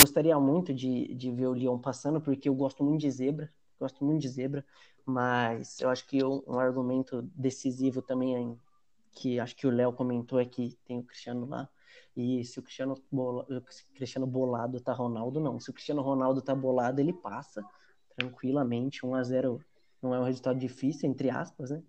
[0.00, 4.04] gostaria muito de, de ver o Lyon passando, porque eu gosto muito de zebra, gosto
[4.04, 4.64] muito de zebra,
[5.06, 8.58] mas eu acho que um, um argumento decisivo também,
[9.12, 11.68] que acho que o Léo comentou, é que tem o Cristiano lá,
[12.16, 15.58] e se o Cristiano, bola, o Cristiano bolado tá Ronaldo, não.
[15.58, 17.64] Se o Cristiano Ronaldo tá bolado, ele passa
[18.16, 19.64] tranquilamente, 1 a 0
[20.02, 21.82] não é um resultado difícil, entre aspas, né?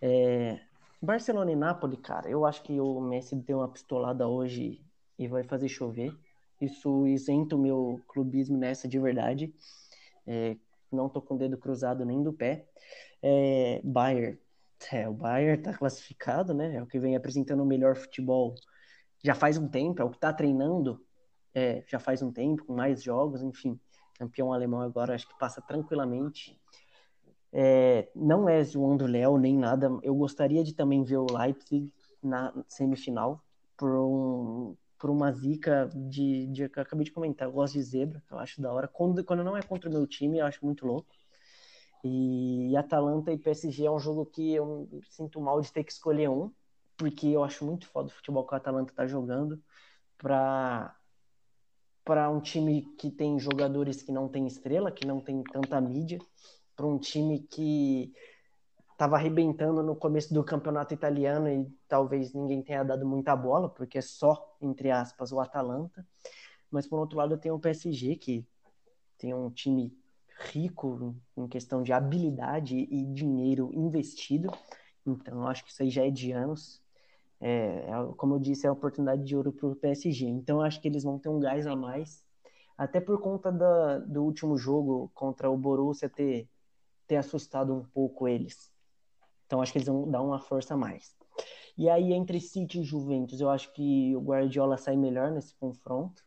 [0.00, 0.60] É,
[1.00, 4.84] Barcelona e Napoli, cara, eu acho que o Messi deu uma pistolada hoje
[5.18, 6.14] e vai fazer chover.
[6.60, 9.54] Isso isenta o meu clubismo nessa de verdade.
[10.26, 10.56] É,
[10.90, 12.66] não tô com o dedo cruzado nem do pé.
[13.22, 14.38] É, Bayern.
[14.92, 16.76] É, o Bayern tá classificado, né?
[16.76, 18.54] É o que vem apresentando o melhor futebol
[19.22, 21.04] já faz um tempo, é o que tá treinando
[21.54, 23.80] é, já faz um tempo, com mais jogos, enfim.
[24.18, 26.60] campeão alemão agora, acho que passa tranquilamente.
[27.58, 29.88] É, não é zoando Léo nem nada.
[30.02, 31.90] Eu gostaria de também ver o Leipzig
[32.22, 33.42] na semifinal
[33.78, 37.48] por, um, por uma zica de, de que eu acabei de comentar.
[37.48, 38.86] Eu gosto de zebra, eu acho da hora.
[38.86, 41.08] Quando, quando não é contra o meu time, eu acho muito louco.
[42.04, 45.92] E, e Atalanta e PSG é um jogo que eu sinto mal de ter que
[45.92, 46.52] escolher um,
[46.94, 49.58] porque eu acho muito foda o futebol que o Atalanta tá jogando
[50.18, 50.94] para
[52.04, 56.20] para um time que tem jogadores que não tem estrela, que não tem tanta mídia,
[56.76, 58.12] para um time que
[58.92, 63.98] estava arrebentando no começo do campeonato italiano e talvez ninguém tenha dado muita bola, porque
[63.98, 66.06] é só, entre aspas, o Atalanta.
[66.70, 68.46] Mas por outro lado, tem o PSG, que
[69.18, 69.92] tem um time
[70.52, 74.50] rico em questão de habilidade e dinheiro investido.
[75.06, 76.82] Então, acho que isso aí já é de anos.
[77.40, 80.26] É, é, como eu disse, é a oportunidade de ouro para o PSG.
[80.26, 82.24] Então, acho que eles vão ter um gás a mais,
[82.76, 86.48] até por conta da, do último jogo contra o Borussia ter,
[87.06, 88.72] ter assustado um pouco eles.
[89.46, 91.16] Então, acho que eles vão dar uma força a mais.
[91.76, 96.24] E aí, entre City e Juventus, eu acho que o Guardiola sai melhor nesse confronto,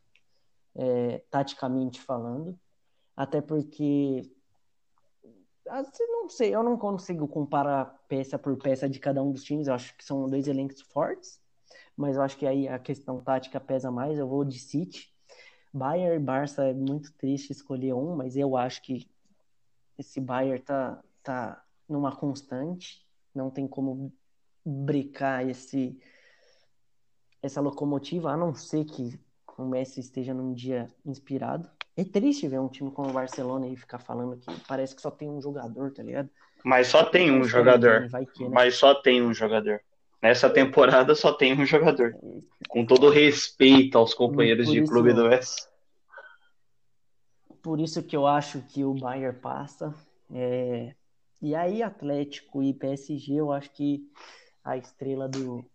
[0.76, 2.58] é, taticamente falando,
[3.16, 4.32] até porque
[5.70, 9.68] assim, não sei, eu não consigo comparar peça por peça de cada um dos times.
[9.68, 11.40] Eu acho que são dois elencos fortes,
[11.96, 14.18] mas eu acho que aí a questão tática pesa mais.
[14.18, 15.14] Eu vou de City.
[15.72, 19.08] Bayern e Barça é muito triste escolher um, mas eu acho que
[20.00, 23.06] esse Bayern tá, tá numa constante.
[23.36, 24.12] Não tem como
[24.66, 26.00] brecar esse
[27.42, 29.18] essa locomotiva, a não ser que
[29.58, 31.70] o Messi esteja num dia inspirado.
[31.96, 35.10] É triste ver um time como o Barcelona e ficar falando que parece que só
[35.10, 36.30] tem um jogador, tá ligado?
[36.64, 38.10] Mas só tem um jogador.
[38.34, 38.50] Que, né?
[38.52, 39.82] Mas só tem um jogador.
[40.22, 42.14] Nessa temporada só tem um jogador.
[42.68, 45.69] Com todo respeito aos companheiros de clube do West.
[47.62, 49.94] Por isso que eu acho que o Bayern passa.
[50.32, 50.96] É...
[51.42, 54.10] E aí, Atlético e PSG, eu acho que
[54.64, 55.66] a estrela do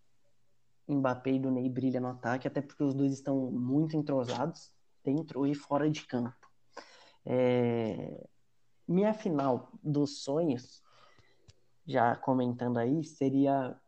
[0.88, 4.70] Mbappé e do Ney brilha no ataque, até porque os dois estão muito entrosados
[5.02, 6.34] dentro e fora de campo.
[7.24, 8.26] É...
[8.86, 10.82] Minha final dos sonhos,
[11.86, 13.78] já comentando aí, seria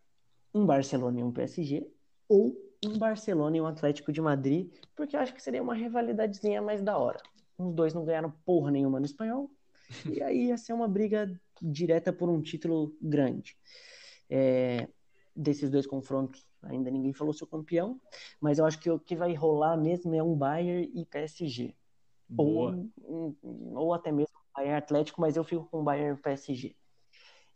[0.55, 1.87] um Barcelona e um PSG,
[2.29, 6.63] ou um Barcelona e um Atlético de Madrid, porque eu acho que seria uma rivalidadezinha
[6.63, 7.21] mais da hora.
[7.59, 9.51] Os dois não ganharam porra nenhuma no espanhol,
[10.05, 13.57] e aí ia ser uma briga direta por um título grande.
[14.29, 14.89] É,
[15.35, 18.01] desses dois confrontos, ainda ninguém falou seu campeão,
[18.41, 21.75] mas eu acho que o que vai rolar mesmo é um Bayern e PSG.
[22.37, 22.91] Ou,
[23.75, 26.77] ou até mesmo Bayern Atlético, mas eu fico com Bayern e PSG.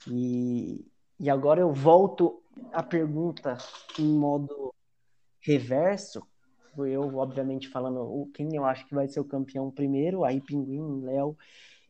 [0.09, 0.87] E,
[1.19, 3.59] e agora eu volto à pergunta
[3.99, 4.75] em modo
[5.41, 6.23] reverso.
[6.79, 11.37] Eu, obviamente, falando quem eu acho que vai ser o campeão primeiro, aí Pinguim, Léo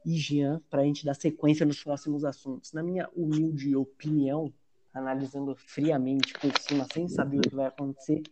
[0.04, 2.72] e Jean, para a gente dar sequência nos próximos assuntos.
[2.72, 4.52] Na minha humilde opinião,
[4.92, 8.22] analisando friamente por cima, sem saber o que vai acontecer,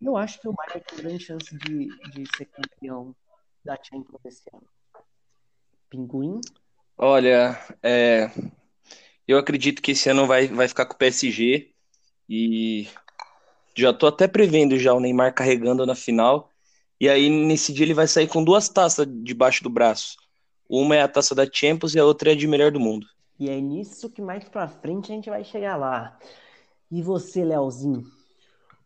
[0.00, 3.14] eu acho que o Bayern tem grande chance de, de ser campeão
[3.64, 4.66] da Champions esse ano.
[5.90, 6.40] Pinguim?
[6.96, 8.30] Olha, é,
[9.26, 11.74] eu acredito que esse ano vai, vai ficar com o PSG
[12.28, 12.88] e
[13.80, 16.50] já tô até prevendo já o Neymar carregando na final.
[17.00, 20.16] E aí nesse dia ele vai sair com duas taças debaixo do braço.
[20.68, 23.06] Uma é a taça da Champions e a outra é de melhor do mundo.
[23.38, 26.18] E é nisso que mais pra frente a gente vai chegar lá.
[26.90, 28.04] E você, Leozinho?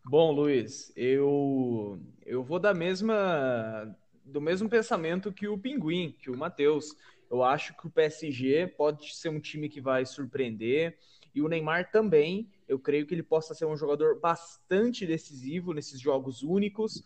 [0.05, 6.37] Bom, Luiz, eu eu vou da mesma do mesmo pensamento que o Pinguim, que o
[6.37, 6.95] Matheus.
[7.31, 10.97] Eu acho que o PSG pode ser um time que vai surpreender
[11.33, 12.47] e o Neymar também.
[12.73, 17.03] Eu creio que ele possa ser um jogador bastante decisivo nesses jogos únicos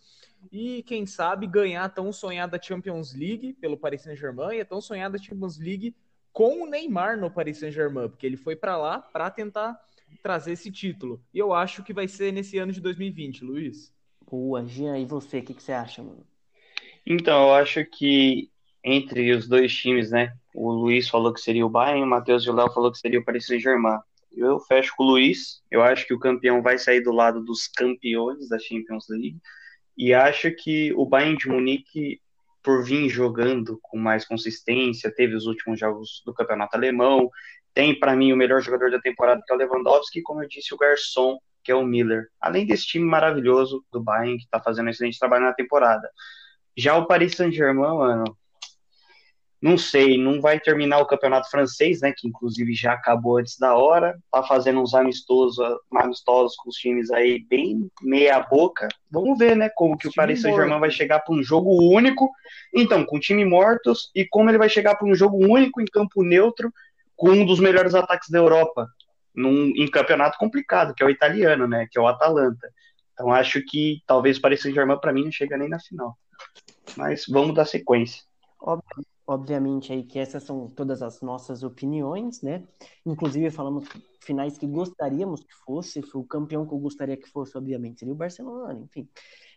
[0.52, 4.80] e quem sabe ganhar a tão sonhada Champions League pelo Paris Saint-Germain e a tão
[4.80, 5.96] sonhada Champions League
[6.32, 9.80] com o Neymar no Paris Saint-Germain, porque ele foi para lá para tentar
[10.22, 11.22] trazer esse título.
[11.34, 13.94] E eu acho que vai ser nesse ano de 2020, Luiz.
[14.30, 16.26] Boa, Jean, e você, o que, que você acha, mano?
[17.06, 18.52] Então, eu acho que
[18.84, 20.34] entre os dois times, né?
[20.54, 23.20] O Luiz falou que seria o Bayern, o Matheus e o Léo falou que seria
[23.20, 24.00] o Paris Saint-Germain.
[24.38, 25.62] Eu fecho com o Luiz.
[25.70, 29.40] Eu acho que o campeão vai sair do lado dos campeões da Champions League.
[29.98, 32.22] E acho que o Bayern de Munique
[32.68, 37.32] por vir jogando com mais consistência, teve os últimos jogos do campeonato alemão,
[37.74, 40.74] tem para mim o melhor jogador da temporada que é o Lewandowski, como eu disse,
[40.74, 42.28] o garçom, que é o Miller.
[42.42, 46.10] Além desse time maravilhoso do Bayern, que está fazendo um excelente trabalho na temporada.
[46.76, 48.38] Já o Paris Saint-Germain, mano,
[49.60, 52.14] não sei, não vai terminar o campeonato francês, né?
[52.16, 54.18] Que inclusive já acabou antes da hora.
[54.32, 55.58] Tá fazendo uns amistosos,
[55.92, 58.88] amistosos com os times aí bem meia boca.
[59.10, 59.70] Vamos ver, né?
[59.76, 62.32] Como que o Paris Saint-Germain vai chegar para um jogo único.
[62.74, 66.24] Então, com time mortos e como ele vai chegar para um jogo único em campo
[66.24, 66.72] neutro
[67.16, 68.88] com um dos melhores ataques da Europa,
[69.34, 71.88] num, em campeonato complicado, que é o italiano, né?
[71.90, 72.70] Que é o Atalanta.
[73.14, 76.16] Então, acho que talvez o Paris Saint-Germain para mim não chega nem na final.
[76.96, 78.22] Mas vamos dar sequência.
[78.62, 82.64] Óbvio obviamente aí que essas são todas as nossas opiniões, né?
[83.06, 83.86] Inclusive falamos
[84.22, 88.18] finais que gostaríamos que fosse, o campeão que eu gostaria que fosse, obviamente, seria o
[88.18, 89.08] Barcelona, enfim.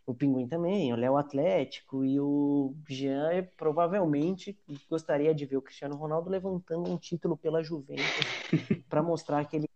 [0.05, 4.59] O Pinguim também, o Léo Atlético e o Jean provavelmente
[4.89, 8.05] gostaria de ver o Cristiano Ronaldo levantando um título pela Juventus
[8.89, 9.71] para mostrar que ele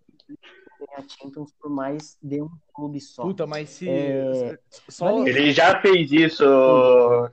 [0.92, 3.22] a Champions por mais de um clube só.
[3.22, 3.88] Puta, mas se.
[3.88, 4.58] É...
[4.88, 5.26] Só...
[5.26, 6.44] Ele já fez isso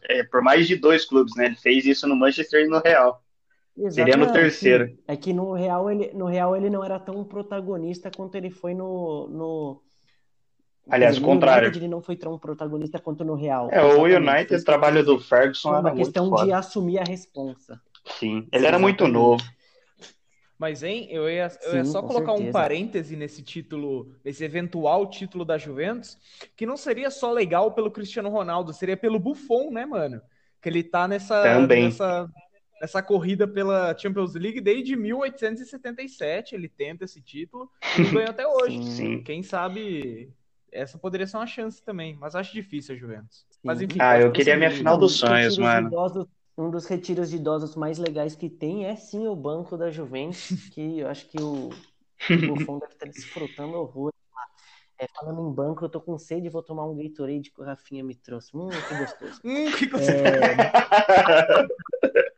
[0.03, 1.47] é, por mais de dois clubes, né?
[1.47, 3.21] Ele fez isso no Manchester e no Real.
[3.77, 3.93] Exatamente.
[3.93, 4.97] Seria no terceiro.
[5.07, 8.73] É que no Real, ele, no Real ele não era tão protagonista quanto ele foi
[8.73, 9.27] no.
[9.29, 9.81] no...
[10.89, 11.67] Aliás, o contrário.
[11.67, 13.69] United, ele não foi tão protagonista quanto no Real.
[13.71, 17.79] É, o United, o trabalho do Ferguson era uma questão de assumir a responsa.
[18.19, 19.43] Sim, ele Sim, era muito novo.
[20.61, 22.49] Mas, hein, eu ia, eu ia só colocar certeza.
[22.49, 26.19] um parêntese nesse título, nesse eventual título da Juventus,
[26.55, 30.21] que não seria só legal pelo Cristiano Ronaldo, seria pelo Buffon, né, mano?
[30.61, 32.29] Que ele tá nessa, nessa,
[32.79, 38.83] nessa corrida pela Champions League desde 1877, ele tenta esse título e ganhou até hoje.
[38.83, 39.23] Sim.
[39.23, 40.31] Quem sabe
[40.71, 43.47] essa poderia ser uma chance também, mas acho difícil a Juventus.
[43.63, 43.97] Mas enfim.
[43.99, 45.89] Ah, eu queria minha final dos sonhos, mano
[46.61, 50.49] um dos retiros de idosos mais legais que tem é sim o banco da Juventus,
[50.73, 51.69] que eu acho que o,
[52.47, 54.11] Buffon deve estar desfrutando horror.
[54.99, 57.63] É, falando em banco, eu tô com sede e vou tomar um Gatorade que o
[57.63, 58.55] Rafinha me trouxe.
[58.55, 59.41] Hum, que gostoso.
[59.43, 60.11] hum, que gostoso.
[60.11, 60.55] É...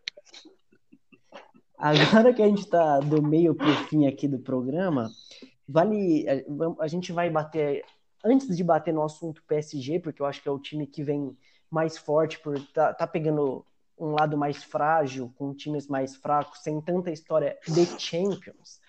[1.78, 5.12] Agora que a gente tá do meio pro fim aqui do programa,
[5.68, 6.26] vale.
[6.30, 7.84] A, a gente vai bater.
[8.24, 11.38] Antes de bater no assunto PSG, porque eu acho que é o time que vem
[11.70, 13.66] mais forte por tá, tá pegando
[13.98, 18.82] um lado mais frágil, com times mais fracos, sem tanta história de Champions.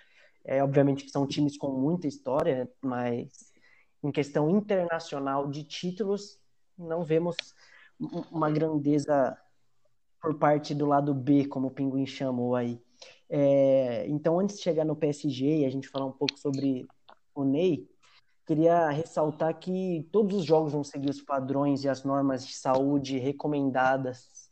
[0.44, 3.52] É, obviamente que são times com muita história, mas
[4.02, 6.38] em questão internacional de títulos,
[6.76, 7.36] não vemos
[8.30, 9.36] uma grandeza
[10.20, 12.80] por parte do lado B, como o Pinguim chamou aí.
[13.28, 16.86] É, então, antes de chegar no PSG e a gente falar um pouco sobre
[17.34, 17.88] o Ney,
[18.46, 23.18] queria ressaltar que todos os jogos vão seguir os padrões e as normas de saúde
[23.18, 24.43] recomendadas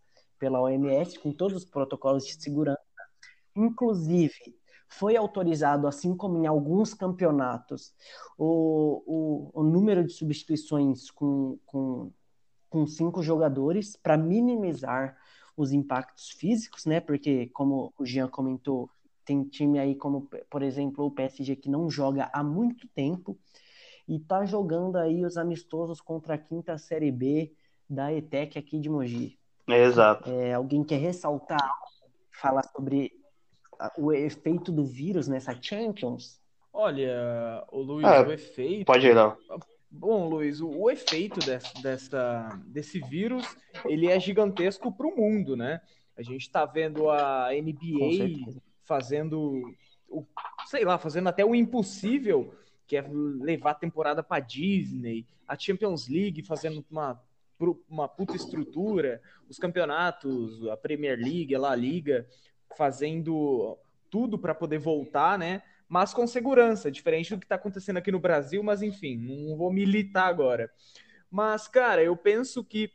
[0.42, 2.80] pela OMS, com todos os protocolos de segurança.
[3.54, 4.56] Inclusive,
[4.88, 7.94] foi autorizado, assim como em alguns campeonatos,
[8.36, 9.04] o,
[9.54, 12.10] o, o número de substituições com, com,
[12.68, 15.16] com cinco jogadores para minimizar
[15.56, 17.00] os impactos físicos, né?
[17.00, 18.90] Porque, como o Jean comentou,
[19.24, 23.38] tem time aí como, por exemplo, o PSG que não joga há muito tempo
[24.08, 27.54] e tá jogando aí os amistosos contra a quinta série B
[27.88, 29.38] da ETEC aqui de Mogi.
[29.78, 30.30] Exato.
[30.30, 31.70] É, alguém quer ressaltar,
[32.30, 33.12] falar sobre
[33.98, 36.40] o efeito do vírus nessa Champions?
[36.72, 38.86] Olha, o Luiz, ah, o efeito.
[38.86, 39.36] Pode ir, não.
[39.90, 43.44] Bom, Luiz, o, o efeito desse, dessa, desse vírus
[43.84, 45.80] ele é gigantesco para o mundo, né?
[46.16, 48.54] A gente está vendo a NBA
[48.84, 49.62] fazendo,
[50.08, 50.24] o,
[50.66, 52.54] sei lá, fazendo até o impossível,
[52.86, 53.04] que é
[53.40, 57.20] levar a temporada para Disney, a Champions League fazendo uma
[57.88, 62.26] uma puta estrutura, os campeonatos, a Premier League, a La Liga,
[62.76, 63.78] fazendo
[64.10, 65.62] tudo para poder voltar, né?
[65.88, 69.72] Mas com segurança, diferente do que está acontecendo aqui no Brasil, mas enfim, não vou
[69.72, 70.70] militar agora.
[71.30, 72.90] Mas, cara, eu penso que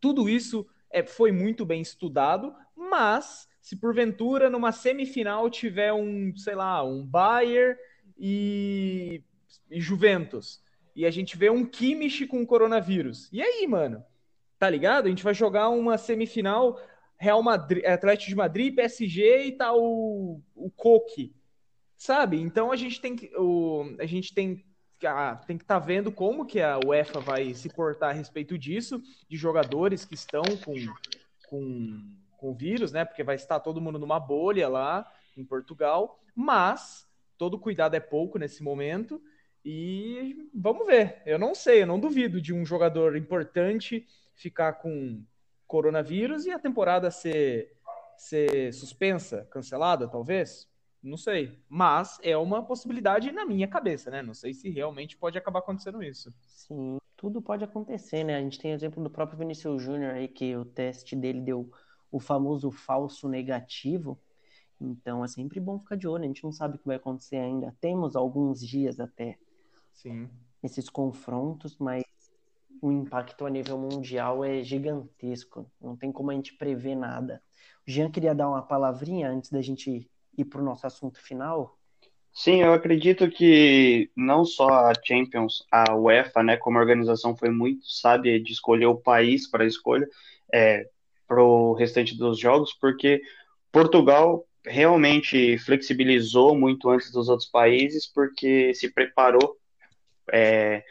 [0.00, 6.54] tudo isso é, foi muito bem estudado, mas se porventura numa semifinal tiver um, sei
[6.54, 7.78] lá, um Bayern
[8.18, 9.22] e,
[9.70, 10.62] e Juventus,
[10.94, 13.28] e a gente vê um Kimmich com coronavírus.
[13.32, 14.04] E aí, mano?
[14.58, 15.06] Tá ligado?
[15.06, 16.80] A gente vai jogar uma semifinal
[17.18, 21.34] Real Madrid, Atlético de Madrid, PSG e tá o, o Coque.
[21.96, 22.40] Sabe?
[22.40, 24.64] Então a gente tem que o, a gente tem
[25.04, 28.56] ah, tem que estar tá vendo como que a UEFA vai se portar a respeito
[28.56, 30.74] disso, de jogadores que estão com,
[31.48, 33.04] com, com vírus, né?
[33.04, 38.38] Porque vai estar todo mundo numa bolha lá em Portugal, mas todo cuidado é pouco
[38.38, 39.20] nesse momento.
[39.64, 41.22] E vamos ver.
[41.24, 45.22] Eu não sei, eu não duvido de um jogador importante ficar com
[45.66, 47.76] coronavírus e a temporada ser,
[48.16, 50.68] ser suspensa, cancelada, talvez.
[51.02, 51.58] Não sei.
[51.68, 54.22] Mas é uma possibilidade na minha cabeça, né?
[54.22, 56.32] Não sei se realmente pode acabar acontecendo isso.
[56.42, 58.36] Sim, tudo pode acontecer, né?
[58.36, 61.70] A gente tem o exemplo do próprio Vinícius Júnior aí, que o teste dele deu
[62.10, 64.18] o famoso falso negativo.
[64.80, 66.24] Então é sempre bom ficar de olho.
[66.24, 67.74] A gente não sabe o que vai acontecer ainda.
[67.80, 69.38] Temos alguns dias até
[69.94, 70.28] Sim.
[70.62, 72.04] esses confrontos, mas
[72.82, 75.70] o impacto a nível mundial é gigantesco.
[75.80, 77.42] Não tem como a gente prever nada.
[77.86, 81.78] O Jean queria dar uma palavrinha antes da gente ir para o nosso assunto final.
[82.32, 87.86] Sim, eu acredito que não só a Champions, a UEFA, né, como organização foi muito
[87.86, 90.08] sábia de escolher o país para a escolha
[90.52, 90.88] é,
[91.28, 93.22] para o restante dos jogos, porque
[93.70, 99.56] Portugal realmente flexibilizou muito antes dos outros países, porque se preparou,
[100.32, 100.82] é,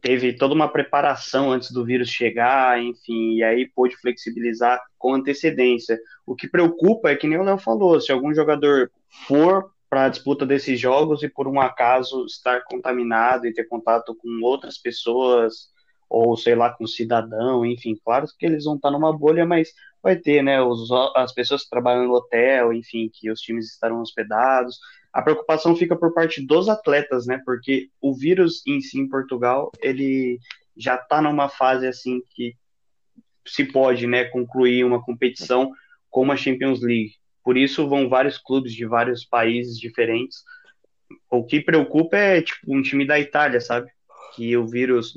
[0.00, 5.98] teve toda uma preparação antes do vírus chegar, enfim, e aí pôde flexibilizar com antecedência.
[6.26, 8.90] O que preocupa é que nem o Léo falou, se algum jogador
[9.26, 14.14] for para a disputa desses jogos e por um acaso estar contaminado e ter contato
[14.14, 15.70] com outras pessoas
[16.08, 19.72] ou sei lá com cidadão, enfim, claro que eles vão estar numa bolha, mas
[20.02, 24.00] vai ter, né, os, as pessoas que trabalham no hotel, enfim, que os times estarão
[24.00, 24.78] hospedados.
[25.12, 29.70] A preocupação fica por parte dos atletas, né, porque o vírus em si em Portugal,
[29.80, 30.38] ele
[30.76, 32.54] já está numa fase assim que
[33.46, 35.72] se pode, né, concluir uma competição
[36.10, 37.14] como a Champions League.
[37.42, 40.44] Por isso vão vários clubes de vários países diferentes.
[41.30, 43.90] O que preocupa é tipo um time da Itália, sabe?
[44.34, 45.14] Que o vírus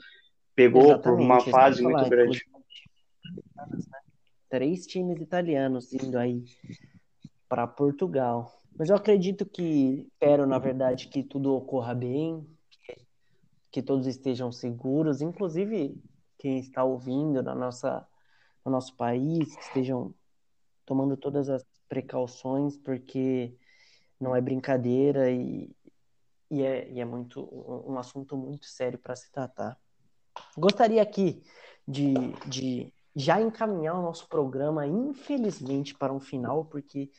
[0.56, 2.42] pegou Exatamente, por uma fase muito grande.
[4.50, 6.44] Três times italianos indo aí
[7.50, 8.61] para Portugal.
[8.78, 12.46] Mas eu acredito que, espero, na verdade, que tudo ocorra bem,
[13.72, 16.02] que todos estejam seguros, inclusive
[16.38, 18.06] quem está ouvindo na nossa,
[18.66, 20.14] no nosso país, que estejam
[20.86, 23.56] tomando todas as precauções, porque
[24.20, 25.70] não é brincadeira e,
[26.50, 27.48] e, é, e é muito
[27.88, 29.78] um, assunto muito sério para se tratar.
[30.58, 31.44] Gostaria aqui
[31.88, 32.14] de,
[32.48, 37.10] de já encaminhar o nosso programa, infelizmente, para um final, porque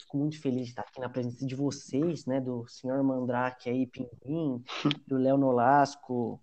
[0.00, 3.86] fico muito feliz de estar aqui na presença de vocês, né, do senhor Mandrake aí,
[3.86, 4.62] Pinguim,
[5.06, 6.40] do Léo Nolasco,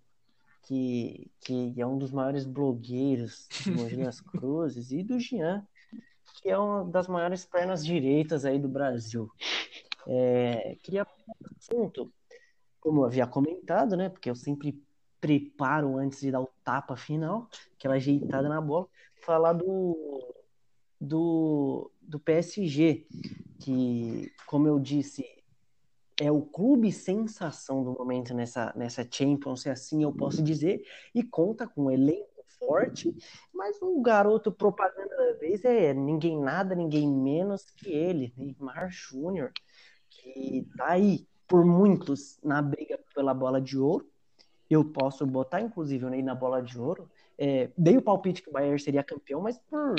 [0.62, 5.66] que, que é um dos maiores blogueiros de Mogi das Cruzes, e do Jean,
[6.34, 9.30] que é uma das maiores pernas direitas aí do Brasil.
[10.06, 11.06] É, queria
[11.58, 12.12] assunto,
[12.80, 14.08] como eu havia comentado, né?
[14.08, 14.80] Porque eu sempre
[15.20, 18.86] preparo antes de dar o tapa final, aquela ajeitada na bola,
[19.22, 20.34] falar do,
[21.00, 23.06] do, do PSG,
[23.60, 25.24] que, como eu disse,
[26.20, 30.82] é o clube sensação do momento nessa, nessa Champions, se assim eu posso dizer,
[31.14, 32.28] e conta com um elenco
[32.58, 33.14] forte,
[33.54, 39.52] mas o garoto propaganda da vez é ninguém nada, ninguém menos que ele, Neymar Júnior,
[40.10, 44.06] que tá aí por muitos na briga pela bola de ouro.
[44.68, 47.08] Eu posso botar, inclusive, o Ney na bola de ouro.
[47.38, 49.94] É, dei o palpite que o Bayern seria campeão, mas por,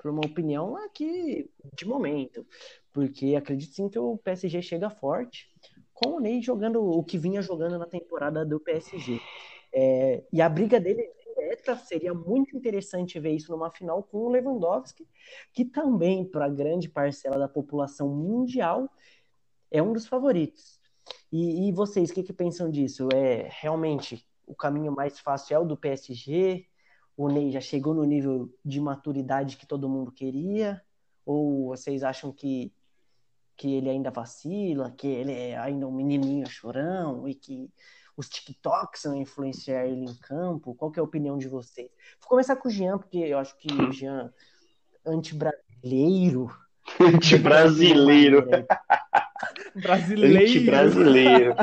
[0.00, 2.46] por uma opinião aqui de momento.
[2.92, 5.48] Porque acredito sim que o PSG chega forte,
[5.94, 9.20] com o Ney jogando o que vinha jogando na temporada do PSG.
[9.72, 11.08] É, e a briga dele
[11.40, 15.06] direta, seria muito interessante ver isso numa final com o Lewandowski,
[15.52, 18.88] que também, para grande parcela da população mundial,
[19.70, 20.80] é um dos favoritos.
[21.32, 23.08] E, e vocês, o que, que pensam disso?
[23.12, 26.66] É realmente o caminho mais fácil é o do PSG?
[27.16, 30.82] O Ney já chegou no nível de maturidade que todo mundo queria?
[31.24, 32.72] Ou vocês acham que,
[33.60, 37.70] que ele ainda vacila, que ele é ainda um menininho chorão e que
[38.16, 40.74] os TikToks vão influenciar ele em campo?
[40.74, 41.90] Qual é a opinião de vocês?
[42.22, 44.32] Vou começar com o Jean, porque eu acho que o Jean,
[45.04, 46.50] anti-brasileiro.
[46.98, 48.46] Anti-brasileiro.
[49.76, 50.42] Brasileiro.
[50.42, 51.54] Anti-brasileiro.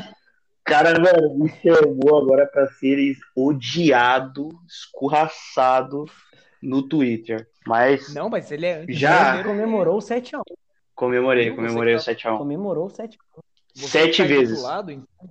[0.64, 6.06] Cara, mano, me chamou agora pra ser odiado, escorraçado
[6.62, 7.50] no Twitter.
[7.66, 8.14] Mas.
[8.14, 10.44] Não, mas ele é já comemorou o 7x1.
[10.98, 12.40] Comemorei, comemorei o 7x1.
[12.40, 13.18] Comemorou o 7x1.
[13.76, 14.64] Sete tá vezes.
[14.64, 15.30] Lado, então?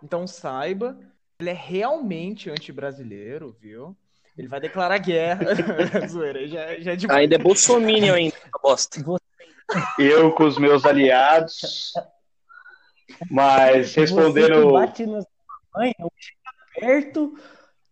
[0.00, 0.96] Então saiba,
[1.40, 3.96] ele é realmente anti-brasileiro, viu?
[4.38, 5.44] Ele vai declarar guerra.
[6.06, 7.10] Zoeira, já, já é de...
[7.10, 9.02] Ainda é bolsominion ainda, bosta.
[9.98, 11.92] Eu com os meus aliados.
[13.28, 14.62] Mas respondendo.
[14.62, 15.20] Você bate na
[15.74, 16.38] mãe, não chega
[16.78, 17.36] perto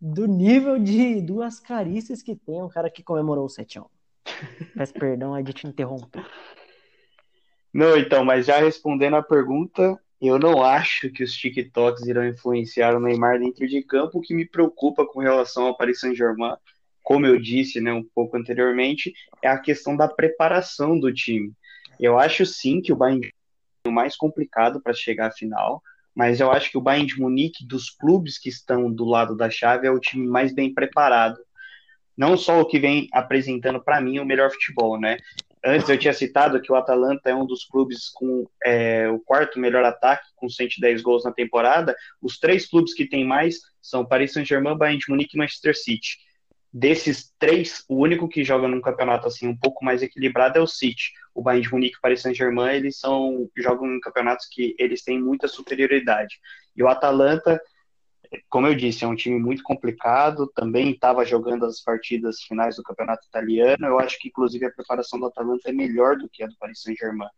[0.00, 3.80] do nível de duas carícias que tem um cara que comemorou o 7
[4.76, 6.24] Peço perdão aí de te interromper.
[7.74, 12.94] Não, então, mas já respondendo a pergunta, eu não acho que os TikToks irão influenciar
[12.94, 14.18] o Neymar dentro de campo.
[14.18, 16.54] O que me preocupa com relação ao Paris Saint-Germain,
[17.02, 19.12] como eu disse né, um pouco anteriormente,
[19.42, 21.52] é a questão da preparação do time.
[21.98, 23.26] Eu acho sim que o Bayern
[23.84, 25.82] é o mais complicado para chegar à final,
[26.14, 29.50] mas eu acho que o Bayern de Munique, dos clubes que estão do lado da
[29.50, 31.40] chave, é o time mais bem preparado.
[32.16, 35.18] não só o que vem apresentando para mim o melhor futebol, né?
[35.66, 39.58] Antes eu tinha citado que o Atalanta é um dos clubes com é, o quarto
[39.58, 41.96] melhor ataque, com 110 gols na temporada.
[42.20, 46.18] Os três clubes que tem mais são Paris Saint-Germain, Bayern de Munique e Manchester City.
[46.70, 50.66] Desses três, o único que joga num campeonato assim um pouco mais equilibrado é o
[50.66, 51.12] City.
[51.34, 55.02] O Bayern de Munique e o Paris Saint-Germain, eles são jogam em campeonatos que eles
[55.02, 56.40] têm muita superioridade.
[56.76, 57.58] E o Atalanta
[58.48, 60.50] como eu disse, é um time muito complicado.
[60.54, 63.86] Também estava jogando as partidas finais do campeonato italiano.
[63.86, 66.82] Eu acho que, inclusive, a preparação do Atalanta é melhor do que a do Paris
[66.82, 67.28] Saint-Germain.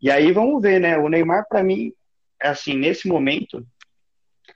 [0.00, 0.98] E aí vamos ver, né?
[0.98, 1.92] O Neymar, para mim,
[2.40, 3.66] assim, nesse momento,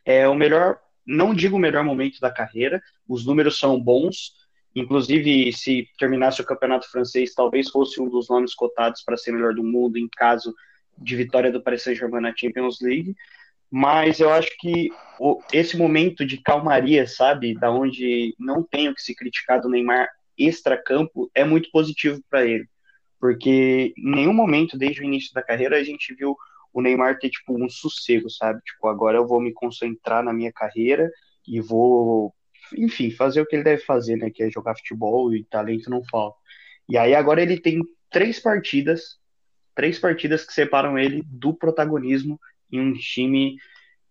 [0.05, 2.83] é o melhor, não digo o melhor momento da carreira.
[3.09, 4.35] Os números são bons.
[4.75, 9.55] Inclusive, se terminasse o campeonato francês, talvez fosse um dos nomes cotados para ser melhor
[9.55, 10.55] do mundo em caso
[10.99, 13.15] de vitória do Paris Saint-Germain na Champions League
[13.71, 14.91] mas eu acho que
[15.53, 20.09] esse momento de calmaria, sabe, da onde não tem o que se criticar do Neymar
[20.39, 22.69] extra-campo, é muito positivo para ele,
[23.19, 26.37] porque em nenhum momento desde o início da carreira a gente viu
[26.73, 28.61] o Neymar ter tipo um sossego, sabe?
[28.63, 31.11] Tipo, agora eu vou me concentrar na minha carreira
[31.49, 32.35] e vou,
[32.77, 36.05] enfim, fazer o que ele deve fazer, né, que é jogar futebol e talento não
[36.05, 36.37] falta.
[36.87, 39.19] E aí agora ele tem três partidas,
[39.75, 42.39] três partidas que separam ele do protagonismo
[42.71, 43.57] em um time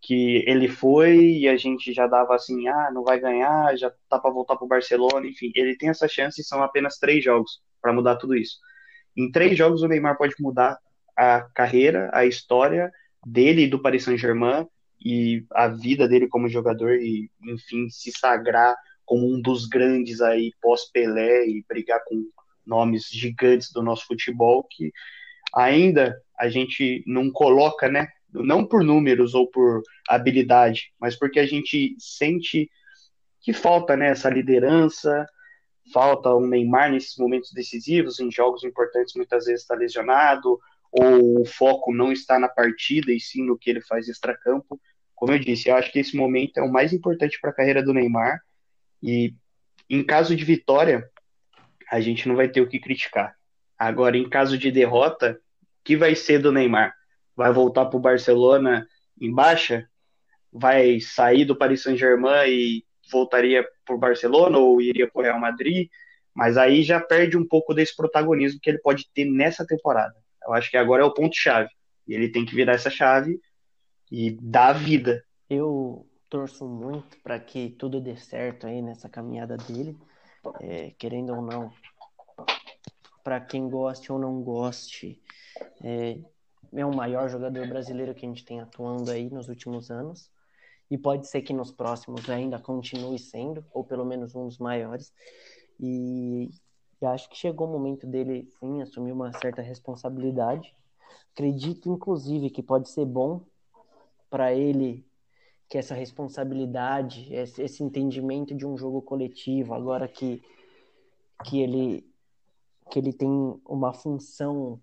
[0.01, 4.20] que ele foi e a gente já dava assim, ah, não vai ganhar, já tá
[4.20, 7.60] para voltar para o Barcelona, enfim, ele tem essa chance e são apenas três jogos
[7.82, 8.58] para mudar tudo isso.
[9.18, 10.78] Em três jogos o Neymar pode mudar
[11.18, 12.91] a carreira, a história
[13.26, 14.68] dele e do Paris Saint-Germain
[15.03, 18.76] e a vida dele como jogador e, enfim, se sagrar
[19.06, 22.26] como um dos grandes aí pós-Pelé e brigar com
[22.66, 24.91] nomes gigantes do nosso futebol que
[25.53, 28.08] ainda a gente não coloca, né,
[28.44, 32.70] não por números ou por habilidade, mas porque a gente sente
[33.42, 35.26] que falta né, essa liderança,
[35.94, 40.60] falta um Neymar nesses momentos decisivos, em jogos importantes muitas vezes está lesionado,
[40.92, 44.80] ou o foco não está na partida e sim no que ele faz extracampo.
[45.14, 47.84] Como eu disse, eu acho que esse momento é o mais importante para a carreira
[47.84, 48.40] do Neymar
[49.02, 49.34] e
[49.90, 51.08] em caso de vitória,
[51.92, 53.36] a gente não vai ter o que criticar.
[53.78, 55.40] Agora, em caso de derrota,
[55.84, 56.94] que vai ser do Neymar?
[57.36, 58.88] Vai voltar para o Barcelona
[59.20, 59.88] em baixa,
[60.52, 65.40] vai sair do Paris Saint-Germain e voltaria para o Barcelona ou iria para o Real
[65.40, 65.90] Madrid,
[66.34, 70.16] mas aí já perde um pouco desse protagonismo que ele pode ter nessa temporada.
[70.44, 71.70] Eu acho que agora é o ponto-chave.
[72.08, 73.40] E ele tem que virar essa chave
[74.12, 75.24] e dar vida.
[75.50, 79.98] Eu torço muito para que tudo dê certo aí nessa caminhada dele,
[80.62, 81.72] é, querendo ou não.
[83.24, 85.20] Para quem goste ou não goste,
[85.84, 86.20] é,
[86.74, 90.30] é o maior jogador brasileiro que a gente tem atuando aí nos últimos anos.
[90.89, 95.11] E pode ser que nos próximos ainda continue sendo, ou pelo menos um dos maiores.
[95.80, 96.49] E,
[97.01, 100.76] e acho que chegou o momento dele, sim, assumir uma certa responsabilidade.
[101.34, 103.41] Acredito, inclusive, que pode ser bom
[104.30, 105.05] para ele
[105.68, 110.43] que essa responsabilidade, esse, entendimento de um jogo coletivo, agora que,
[111.43, 112.05] que ele
[112.89, 113.30] que ele tem
[113.66, 114.80] uma função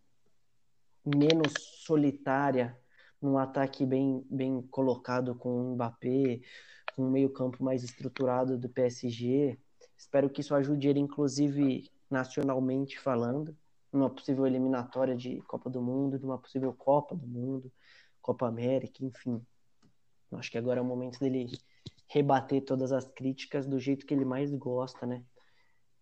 [1.05, 1.53] menos
[1.85, 2.79] solitária,
[3.21, 6.41] num ataque bem, bem colocado com o Mbappé,
[6.95, 9.59] com um meio-campo mais estruturado do PSG.
[9.97, 13.57] Espero que isso ajude ele, inclusive nacionalmente falando,
[13.93, 17.73] numa possível eliminatória de Copa do Mundo, numa possível Copa do Mundo,
[18.21, 19.41] Copa América, enfim.
[20.33, 21.47] Acho que agora é o momento dele
[22.07, 25.23] rebater todas as críticas do jeito que ele mais gosta, né?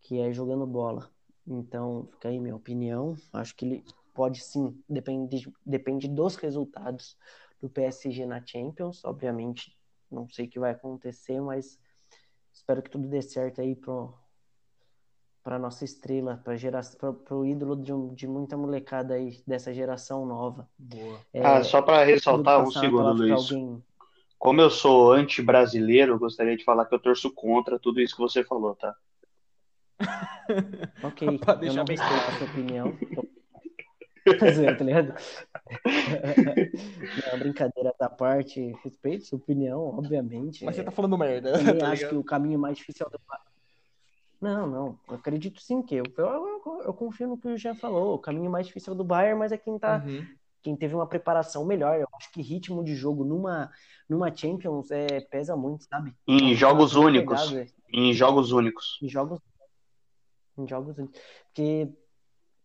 [0.00, 1.10] Que é jogando bola.
[1.46, 3.16] Então, fica aí minha opinião.
[3.32, 3.84] Acho que ele
[4.14, 7.16] pode sim, depende, depende dos resultados
[7.60, 9.04] do PSG na Champions.
[9.04, 9.76] Obviamente,
[10.10, 11.78] não sei o que vai acontecer, mas
[12.52, 14.14] espero que tudo dê certo aí pro
[15.42, 20.68] para nossa estrela, para o ídolo de, de, muita molecada aí dessa geração nova.
[21.32, 23.50] É, ah, só para ressaltar um segundo, Luiz.
[23.50, 23.82] Alguém...
[24.38, 28.44] Como eu sou anti-brasileiro, gostaria de falar que eu torço contra tudo isso que você
[28.44, 28.94] falou, tá?
[31.02, 31.28] ok,
[31.62, 32.98] eu não respeito a sua opinião.
[34.38, 35.14] Fazer, tá ligado?
[37.32, 40.64] Não, brincadeira da parte, respeito sua opinião, obviamente.
[40.64, 41.52] Mas você tá falando merda.
[41.58, 43.20] Também tá acho que o caminho mais difícil é o do
[44.40, 44.98] Não, não.
[45.08, 48.14] Eu acredito sim que eu, eu, eu, eu, confio no que o Jean falou.
[48.14, 50.02] O caminho mais difícil é o do Bayern, mas é quem tá.
[50.06, 50.26] Uhum.
[50.62, 51.98] Quem teve uma preparação melhor.
[51.98, 53.70] Eu acho que ritmo de jogo numa,
[54.06, 56.14] numa Champions é, pesa muito, sabe?
[56.28, 57.54] Em jogos únicos.
[57.90, 58.98] Em jogos únicos.
[59.02, 59.40] Em jogos.
[60.58, 61.18] Em jogos únicos.
[61.46, 61.88] Porque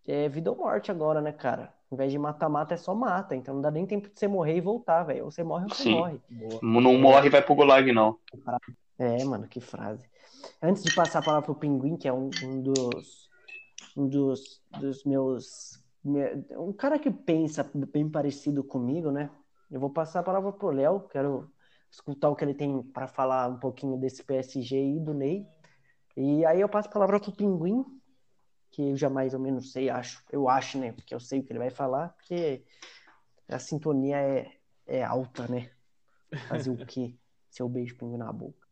[0.08, 1.74] é vida ou morte agora, né, cara?
[1.90, 3.36] Ao invés de mata-mata, é só mata.
[3.36, 5.26] Então não dá nem tempo de você morrer e voltar, velho.
[5.26, 5.92] Ou você morre ou você Sim.
[5.92, 6.22] morre.
[6.30, 6.60] Boa.
[6.62, 8.18] Não morre e vai pro gulag, não.
[8.98, 10.08] É, mano, que frase.
[10.62, 13.30] Antes de passar a palavra pro Pinguim, que é um, um dos
[13.96, 19.30] um dos, dos meus um cara que pensa bem parecido comigo, né?
[19.72, 21.50] Eu vou passar a palavra pro Léo, quero
[21.90, 25.48] escutar o que ele tem para falar um pouquinho desse PSG e do Ney.
[26.16, 27.84] E aí eu passo a palavra pro Pinguim,
[28.76, 30.22] que eu já mais ou menos sei, acho.
[30.30, 30.92] Eu acho, né?
[30.92, 32.62] Porque eu sei o que ele vai falar, porque
[33.48, 34.52] a sintonia é,
[34.86, 35.72] é alta, né?
[36.50, 37.16] Fazer o quê?
[37.50, 38.68] Seu beijo pingo na boca.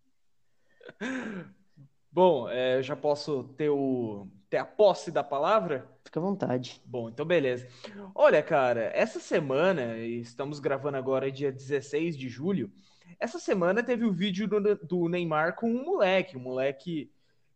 [2.11, 5.89] Bom, é, eu já posso ter, o, ter a posse da palavra?
[6.03, 6.81] Fica à vontade.
[6.85, 7.65] Bom, então beleza.
[8.13, 12.69] Olha, cara, essa semana, estamos gravando agora dia 16 de julho,
[13.17, 17.09] essa semana teve o vídeo do, do Neymar com um moleque, um moleque.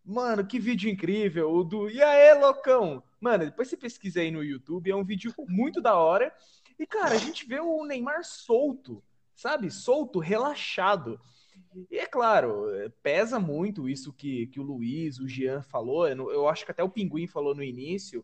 [0.09, 1.53] Mano, que vídeo incrível!
[1.53, 3.03] O do E aí, loucão?
[3.19, 6.33] Mano, depois você pesquisa aí no YouTube, é um vídeo muito da hora.
[6.79, 9.03] E, cara, a gente vê o Neymar solto,
[9.35, 9.69] sabe?
[9.69, 11.19] Solto, relaxado.
[11.91, 12.67] E é claro,
[13.03, 16.07] pesa muito isso que, que o Luiz, o Jean falou.
[16.07, 18.23] Eu, acho que até o Pinguim falou no início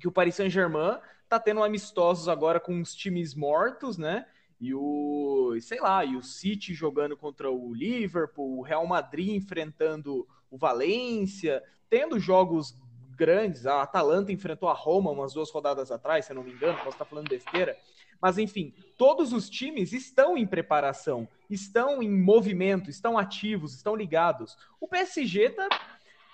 [0.00, 4.24] que o Paris Saint-Germain tá tendo amistosos agora com os times mortos, né?
[4.58, 10.26] E o, sei lá, e o City jogando contra o Liverpool, o Real Madrid enfrentando
[10.50, 12.74] o Valência, tendo jogos
[13.16, 13.66] grandes.
[13.66, 16.90] A Atalanta enfrentou a Roma umas duas rodadas atrás, se eu não me engano, posso
[16.90, 17.76] estar falando besteira.
[18.20, 24.56] Mas enfim, todos os times estão em preparação, estão em movimento, estão ativos, estão ligados.
[24.80, 25.68] O PSG está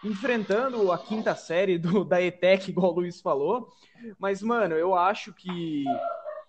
[0.04, 3.68] enfrentando a quinta série do, da ETEC, igual o Luiz falou.
[4.18, 5.84] Mas, mano, eu acho que,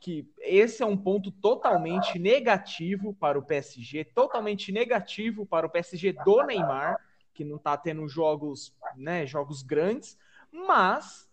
[0.01, 6.13] que esse é um ponto totalmente negativo para o PSG, totalmente negativo para o PSG
[6.13, 6.99] do Neymar,
[7.35, 10.17] que não está tendo jogos, né, jogos grandes,
[10.51, 11.29] mas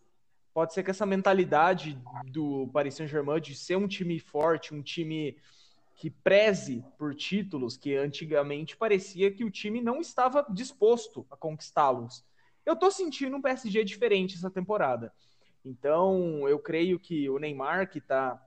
[0.55, 5.37] Pode ser que essa mentalidade do Paris Saint-Germain de ser um time forte, um time
[5.95, 12.23] que preze por títulos, que antigamente parecia que o time não estava disposto a conquistá-los.
[12.67, 15.13] Eu tô sentindo um PSG diferente essa temporada.
[15.65, 18.41] Então, eu creio que o Neymar, que tá.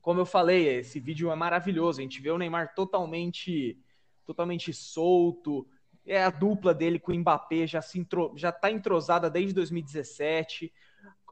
[0.00, 2.00] Como eu falei, esse vídeo é maravilhoso.
[2.00, 3.78] A gente vê o Neymar totalmente
[4.26, 5.66] totalmente solto.
[6.06, 10.72] É a dupla dele com o Mbappé já se já tá entrosada desde 2017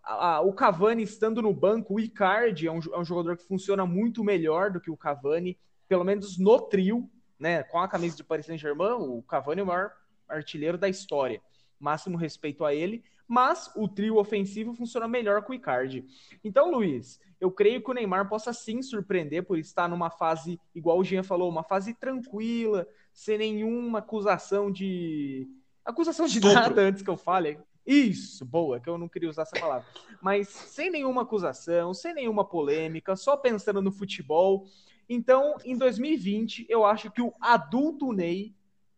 [0.09, 3.85] a, o Cavani estando no banco, o Icardi é um, é um jogador que funciona
[3.85, 7.09] muito melhor do que o Cavani, pelo menos no trio,
[7.39, 7.62] né?
[7.62, 9.93] Com a camisa de Paris Saint-Germain, o Cavani é o maior
[10.27, 11.43] artilheiro da história.
[11.79, 16.07] Máximo respeito a ele, mas o trio ofensivo funciona melhor com o Icardi.
[16.43, 20.99] Então, Luiz, eu creio que o Neymar possa sim surpreender por estar numa fase, igual
[20.99, 22.87] o Jean falou, uma fase tranquila,
[23.19, 25.49] sem nenhuma acusação de.
[25.85, 26.55] Acusação de Estupro.
[26.55, 27.59] nada antes que eu fale.
[27.85, 29.89] Isso, boa, que eu não queria usar essa palavra.
[30.23, 34.66] Mas sem nenhuma acusação, sem nenhuma polêmica, só pensando no futebol.
[35.09, 38.55] Então, em 2020, eu acho que o adulto Ney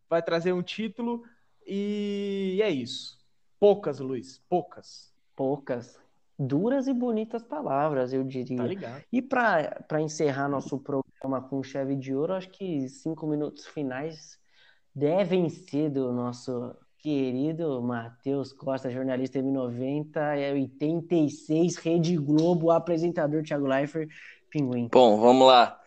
[0.08, 1.22] vai trazer um título
[1.66, 3.18] e é isso.
[3.58, 5.14] Poucas, Luiz, poucas.
[5.34, 5.99] Poucas.
[6.42, 8.56] Duras e bonitas palavras, eu diria.
[8.56, 9.04] Tá ligado.
[9.12, 14.38] E para encerrar nosso programa com chave de ouro, acho que cinco minutos finais
[14.94, 23.66] devem ser do nosso querido Matheus Costa, jornalista M90, é 86, Rede Globo, apresentador Thiago
[23.66, 24.08] Leifert,
[24.48, 24.88] Pinguim.
[24.90, 25.78] Bom, vamos lá.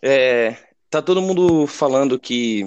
[0.00, 0.56] É,
[0.88, 2.66] tá todo mundo falando que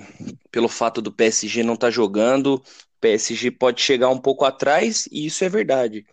[0.52, 2.62] pelo fato do PSG não estar tá jogando, o
[3.02, 6.06] PSG pode chegar um pouco atrás, e isso é verdade.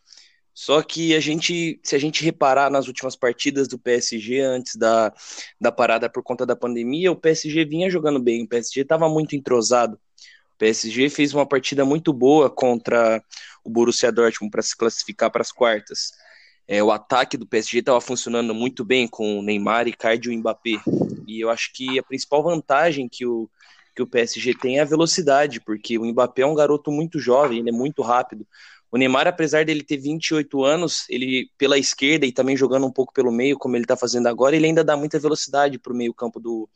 [0.59, 5.13] Só que a gente, se a gente reparar nas últimas partidas do PSG antes da,
[5.61, 9.37] da parada por conta da pandemia, o PSG vinha jogando bem, o PSG estava muito
[9.37, 10.01] entrosado.
[10.57, 13.23] PSG fez uma partida muito boa contra
[13.63, 16.13] o Borussia Dortmund para se classificar para as quartas.
[16.67, 20.39] É, o ataque do PSG estava funcionando muito bem com o Neymar, Icardi e o
[20.39, 20.81] Mbappé.
[21.29, 23.47] E eu acho que a principal vantagem que o,
[23.95, 27.59] que o PSG tem é a velocidade, porque o Mbappé é um garoto muito jovem,
[27.59, 28.47] ele é muito rápido.
[28.91, 33.13] O Neymar, apesar dele ter 28 anos, ele pela esquerda e também jogando um pouco
[33.13, 36.15] pelo meio, como ele está fazendo agora, ele ainda dá muita velocidade para o meio
[36.15, 36.69] campo do,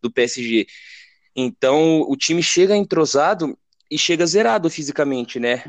[0.00, 0.66] do PSG.
[1.34, 3.58] Então o time chega entrosado
[3.90, 5.62] e chega zerado fisicamente, né?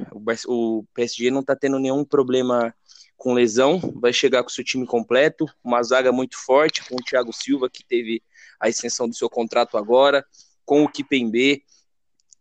[0.48, 2.74] O, PSG não tá tendo nenhum problema
[3.16, 7.34] com lesão, vai chegar com seu time completo, uma zaga muito forte, com o Thiago
[7.34, 8.22] Silva, que teve
[8.60, 10.26] a extensão do seu contrato agora,
[10.66, 11.64] com o Kipembe.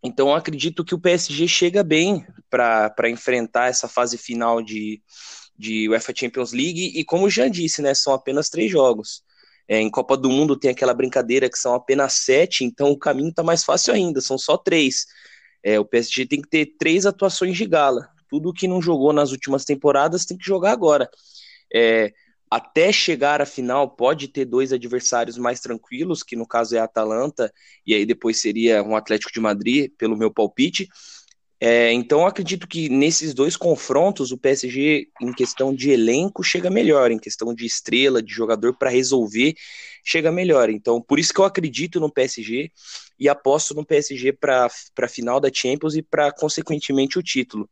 [0.03, 5.03] Então acredito que o PSG chega bem para enfrentar essa fase final de,
[5.59, 9.23] de UEFA Champions League, e como já disse, né, são apenas três jogos.
[9.69, 13.31] É, em Copa do Mundo tem aquela brincadeira que são apenas sete, então o caminho
[13.31, 15.07] está mais fácil ainda, são só três.
[15.63, 18.09] É, o PSG tem que ter três atuações de gala.
[18.29, 21.11] Tudo que não jogou nas últimas temporadas tem que jogar agora.
[21.75, 22.13] É,
[22.51, 26.85] até chegar à final pode ter dois adversários mais tranquilos, que no caso é a
[26.85, 27.53] Atalanta,
[27.87, 30.89] e aí depois seria um Atlético de Madrid, pelo meu palpite.
[31.59, 37.11] É, então acredito que nesses dois confrontos o PSG, em questão de elenco, chega melhor,
[37.11, 39.55] em questão de estrela, de jogador para resolver,
[40.05, 40.69] chega melhor.
[40.69, 42.71] Então por isso que eu acredito no PSG
[43.19, 47.69] e aposto no PSG para a final da Champions e para consequentemente o título.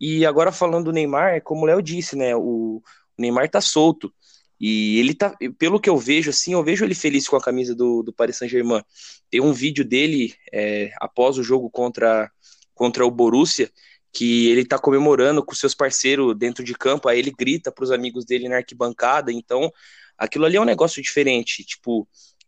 [0.00, 2.82] E agora falando do Neymar, como o Léo disse, né, o
[3.20, 4.12] Neymar tá solto.
[4.60, 7.74] E ele tá, pelo que eu vejo, assim, eu vejo ele feliz com a camisa
[7.74, 8.82] do, do Paris Saint-Germain.
[9.30, 12.30] Tem um vídeo dele é, após o jogo contra,
[12.74, 13.70] contra o Borussia,
[14.12, 17.90] que ele tá comemorando com seus parceiros dentro de campo, aí ele grita para os
[17.90, 19.32] amigos dele na arquibancada.
[19.32, 19.72] Então,
[20.18, 21.64] aquilo ali é um negócio diferente.
[21.64, 22.06] Tipo,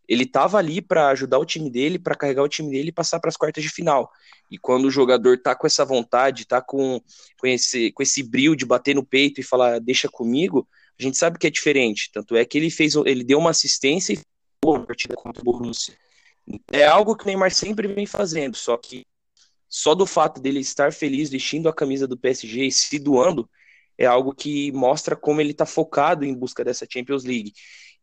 [0.08, 3.20] ele tava ali para ajudar o time dele, para carregar o time dele e passar
[3.20, 4.10] para as quartas de final.
[4.50, 7.00] E quando o jogador tá com essa vontade, tá com,
[7.38, 11.16] com, esse, com esse brilho de bater no peito e falar, deixa comigo, a gente
[11.16, 12.10] sabe que é diferente.
[12.12, 14.20] Tanto é que ele fez, ele deu uma assistência e
[14.64, 15.96] uma partida contra o Borussia.
[16.72, 19.04] É algo que o Neymar sempre vem fazendo, só que
[19.68, 23.48] só do fato dele estar feliz vestindo a camisa do PSG e se doando
[23.96, 27.52] é algo que mostra como ele está focado em busca dessa Champions League.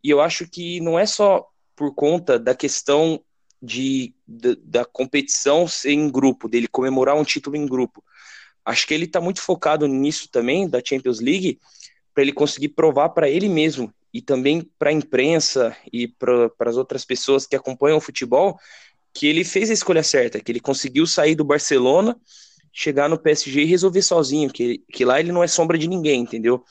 [0.04, 1.46] E eu acho que não é só
[1.80, 3.24] por conta da questão
[3.62, 8.04] de, da, da competição ser em grupo, dele comemorar um título em grupo.
[8.66, 11.58] Acho que ele está muito focado nisso também, da Champions League,
[12.14, 16.76] para ele conseguir provar para ele mesmo e também para a imprensa e para as
[16.76, 18.60] outras pessoas que acompanham o futebol
[19.14, 22.20] que ele fez a escolha certa, que ele conseguiu sair do Barcelona,
[22.74, 26.20] chegar no PSG e resolver sozinho, que, que lá ele não é sombra de ninguém,
[26.20, 26.62] entendeu?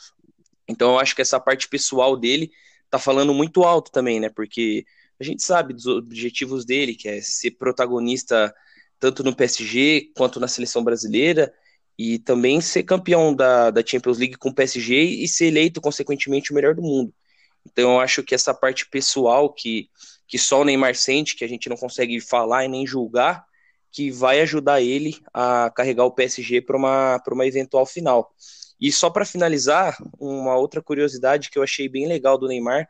[0.68, 2.50] Então eu acho que essa parte pessoal dele
[2.90, 4.28] tá falando muito alto também, né?
[4.28, 4.84] Porque
[5.20, 8.54] a gente sabe dos objetivos dele, que é ser protagonista
[9.00, 11.52] tanto no PSG quanto na seleção brasileira
[11.98, 16.52] e também ser campeão da, da Champions League com o PSG e ser eleito, consequentemente,
[16.52, 17.12] o melhor do mundo.
[17.66, 19.88] Então eu acho que essa parte pessoal que,
[20.26, 23.44] que só o Neymar sente, que a gente não consegue falar e nem julgar,
[23.90, 28.32] que vai ajudar ele a carregar o PSG para uma, uma eventual final.
[28.80, 32.86] E só para finalizar, uma outra curiosidade que eu achei bem legal do Neymar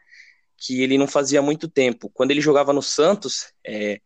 [0.59, 2.11] que ele não fazia muito tempo.
[2.13, 4.01] Quando ele jogava no Santos, é,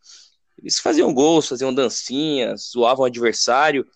[0.59, 3.87] eles faziam gols, faziam dancinhas, zoavam o adversário.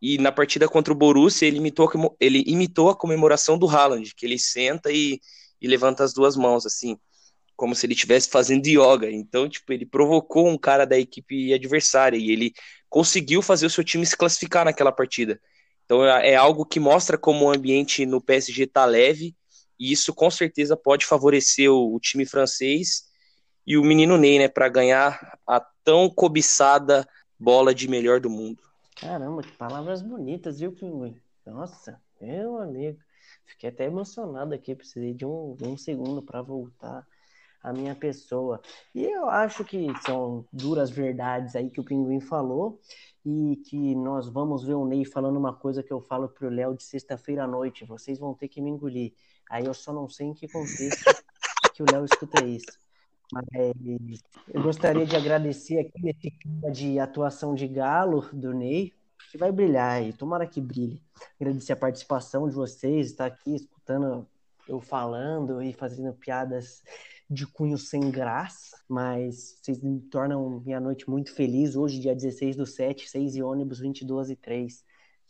[0.00, 1.90] E na partida contra o Borussia, ele imitou,
[2.20, 5.18] ele imitou a comemoração do Haaland, que ele senta e,
[5.60, 6.98] e levanta as duas mãos, assim,
[7.56, 9.10] como se ele estivesse fazendo yoga.
[9.10, 12.52] Então, tipo, ele provocou um cara da equipe adversária e ele
[12.90, 15.40] conseguiu fazer o seu time se classificar naquela partida.
[15.86, 19.34] Então, é, é algo que mostra como o ambiente no PSG tá leve
[19.78, 23.04] e isso com certeza pode favorecer o, o time francês
[23.66, 27.06] e o menino Ney, né, para ganhar a tão cobiçada
[27.38, 28.62] bola de melhor do mundo.
[28.96, 31.20] Caramba, que palavras bonitas, viu, Pinguim?
[31.44, 32.98] Nossa, meu amigo.
[33.44, 37.06] Fiquei até emocionado aqui, precisei de um, de um segundo para voltar
[37.62, 38.60] a minha pessoa.
[38.94, 42.78] E eu acho que são duras verdades aí que o Pinguim falou
[43.24, 46.76] e que nós vamos ver o Ney falando uma coisa que eu falo pro Léo
[46.76, 47.86] de sexta-feira à noite.
[47.86, 49.14] Vocês vão ter que me engolir.
[49.50, 51.22] Aí eu só não sei em que contexto
[51.74, 52.78] que o Léo escuta isso.
[53.32, 53.44] Mas
[54.52, 58.92] eu gostaria de agradecer aqui esse clima de atuação de galo do Ney,
[59.30, 61.02] que vai brilhar aí, tomara que brilhe.
[61.40, 64.26] Agradecer a participação de vocês, estar aqui escutando
[64.68, 66.82] eu falando e fazendo piadas
[67.28, 71.74] de cunho sem graça, mas vocês me tornam minha noite muito feliz.
[71.74, 74.84] Hoje, dia 16 do 7, 6 e ônibus 22 e 3.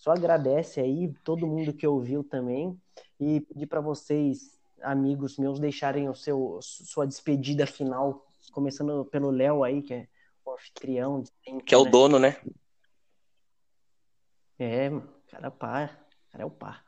[0.05, 2.79] Só agradece aí todo mundo que ouviu também
[3.19, 9.65] e pedir para vocês, amigos meus, deixarem o seu sua despedida final, começando pelo Léo
[9.65, 10.09] aí, que é
[10.45, 11.25] o anfitrião.
[11.43, 11.91] Sempre, que é o né?
[11.91, 12.37] dono, né?
[14.59, 14.91] É,
[15.31, 15.89] cara pá,
[16.31, 16.85] cara é o pá.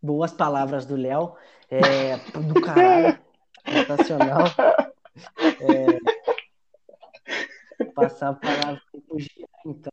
[0.00, 1.36] Boas palavras do Léo,
[1.68, 3.18] é, do caralho,
[3.62, 4.44] sensacional.
[5.58, 5.98] É,
[7.96, 9.90] passar a palavra pro Jean, então.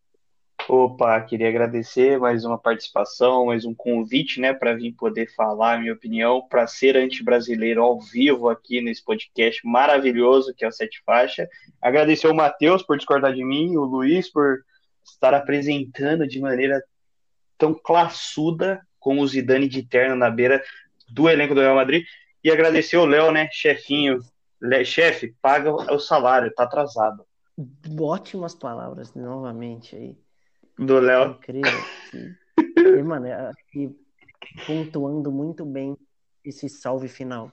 [0.67, 5.93] Opa, queria agradecer mais uma participação, mais um convite, né, para vir poder falar minha
[5.93, 11.47] opinião, para ser anti-brasileiro ao vivo aqui nesse podcast maravilhoso que é o Sete Faixa.
[11.81, 14.63] Agradecer ao Matheus por discordar de mim, o Luiz por
[15.03, 16.81] estar apresentando de maneira
[17.57, 20.63] tão classuda com o Zidane de terno na beira
[21.09, 22.05] do elenco do Real Madrid.
[22.43, 24.19] E agradecer o Léo, né, chefinho,
[24.85, 27.25] chefe, paga o salário, tá atrasado.
[27.99, 30.17] Ótimas palavras novamente aí.
[30.77, 31.31] Do Léo.
[31.31, 31.71] Incrível.
[32.55, 33.95] e, mano, aqui
[34.65, 35.95] pontuando muito bem
[36.43, 37.51] esse salve final.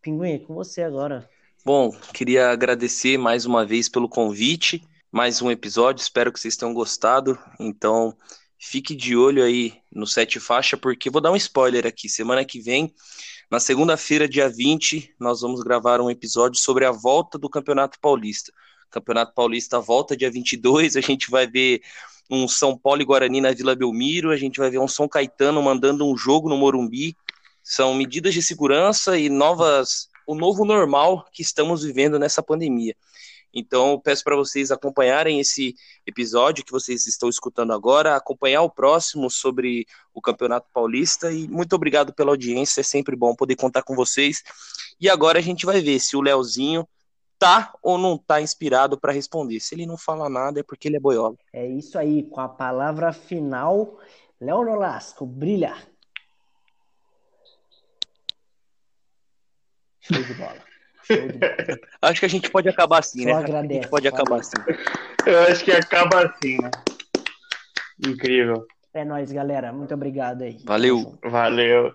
[0.00, 1.28] Pinguim, é com você agora.
[1.64, 6.74] Bom, queria agradecer mais uma vez pelo convite, mais um episódio, espero que vocês tenham
[6.74, 7.38] gostado.
[7.58, 8.14] Então,
[8.58, 12.08] fique de olho aí no Sete Faixa, porque vou dar um spoiler aqui.
[12.08, 12.92] Semana que vem,
[13.50, 18.52] na segunda-feira, dia 20, nós vamos gravar um episódio sobre a volta do Campeonato Paulista.
[18.94, 21.82] Campeonato Paulista volta dia 22, a gente vai ver
[22.30, 25.60] um São Paulo e Guarani na Vila Belmiro, a gente vai ver um São Caetano
[25.60, 27.16] mandando um jogo no Morumbi.
[27.62, 32.94] São medidas de segurança e novas, o novo normal que estamos vivendo nessa pandemia.
[33.52, 35.74] Então, peço para vocês acompanharem esse
[36.06, 41.74] episódio que vocês estão escutando agora, acompanhar o próximo sobre o Campeonato Paulista e muito
[41.74, 44.42] obrigado pela audiência, é sempre bom poder contar com vocês.
[45.00, 46.86] E agora a gente vai ver se o Leozinho
[47.44, 49.60] tá ou não tá inspirado para responder.
[49.60, 51.36] Se ele não fala nada é porque ele é boiola.
[51.52, 53.98] É isso aí, com a palavra final,
[54.40, 55.76] Léo Nolasco, brilha.
[60.00, 60.56] Show de bola.
[61.02, 61.80] Show de bola.
[62.00, 63.34] Acho que a gente pode acabar assim, Só né?
[63.34, 64.56] agradece, a gente pode acabar assim.
[65.26, 66.70] Eu acho que acaba assim, né?
[68.06, 68.66] Incrível.
[68.92, 69.72] É nóis, galera.
[69.72, 70.58] Muito obrigado aí.
[70.64, 71.18] Valeu.
[71.24, 71.94] Valeu.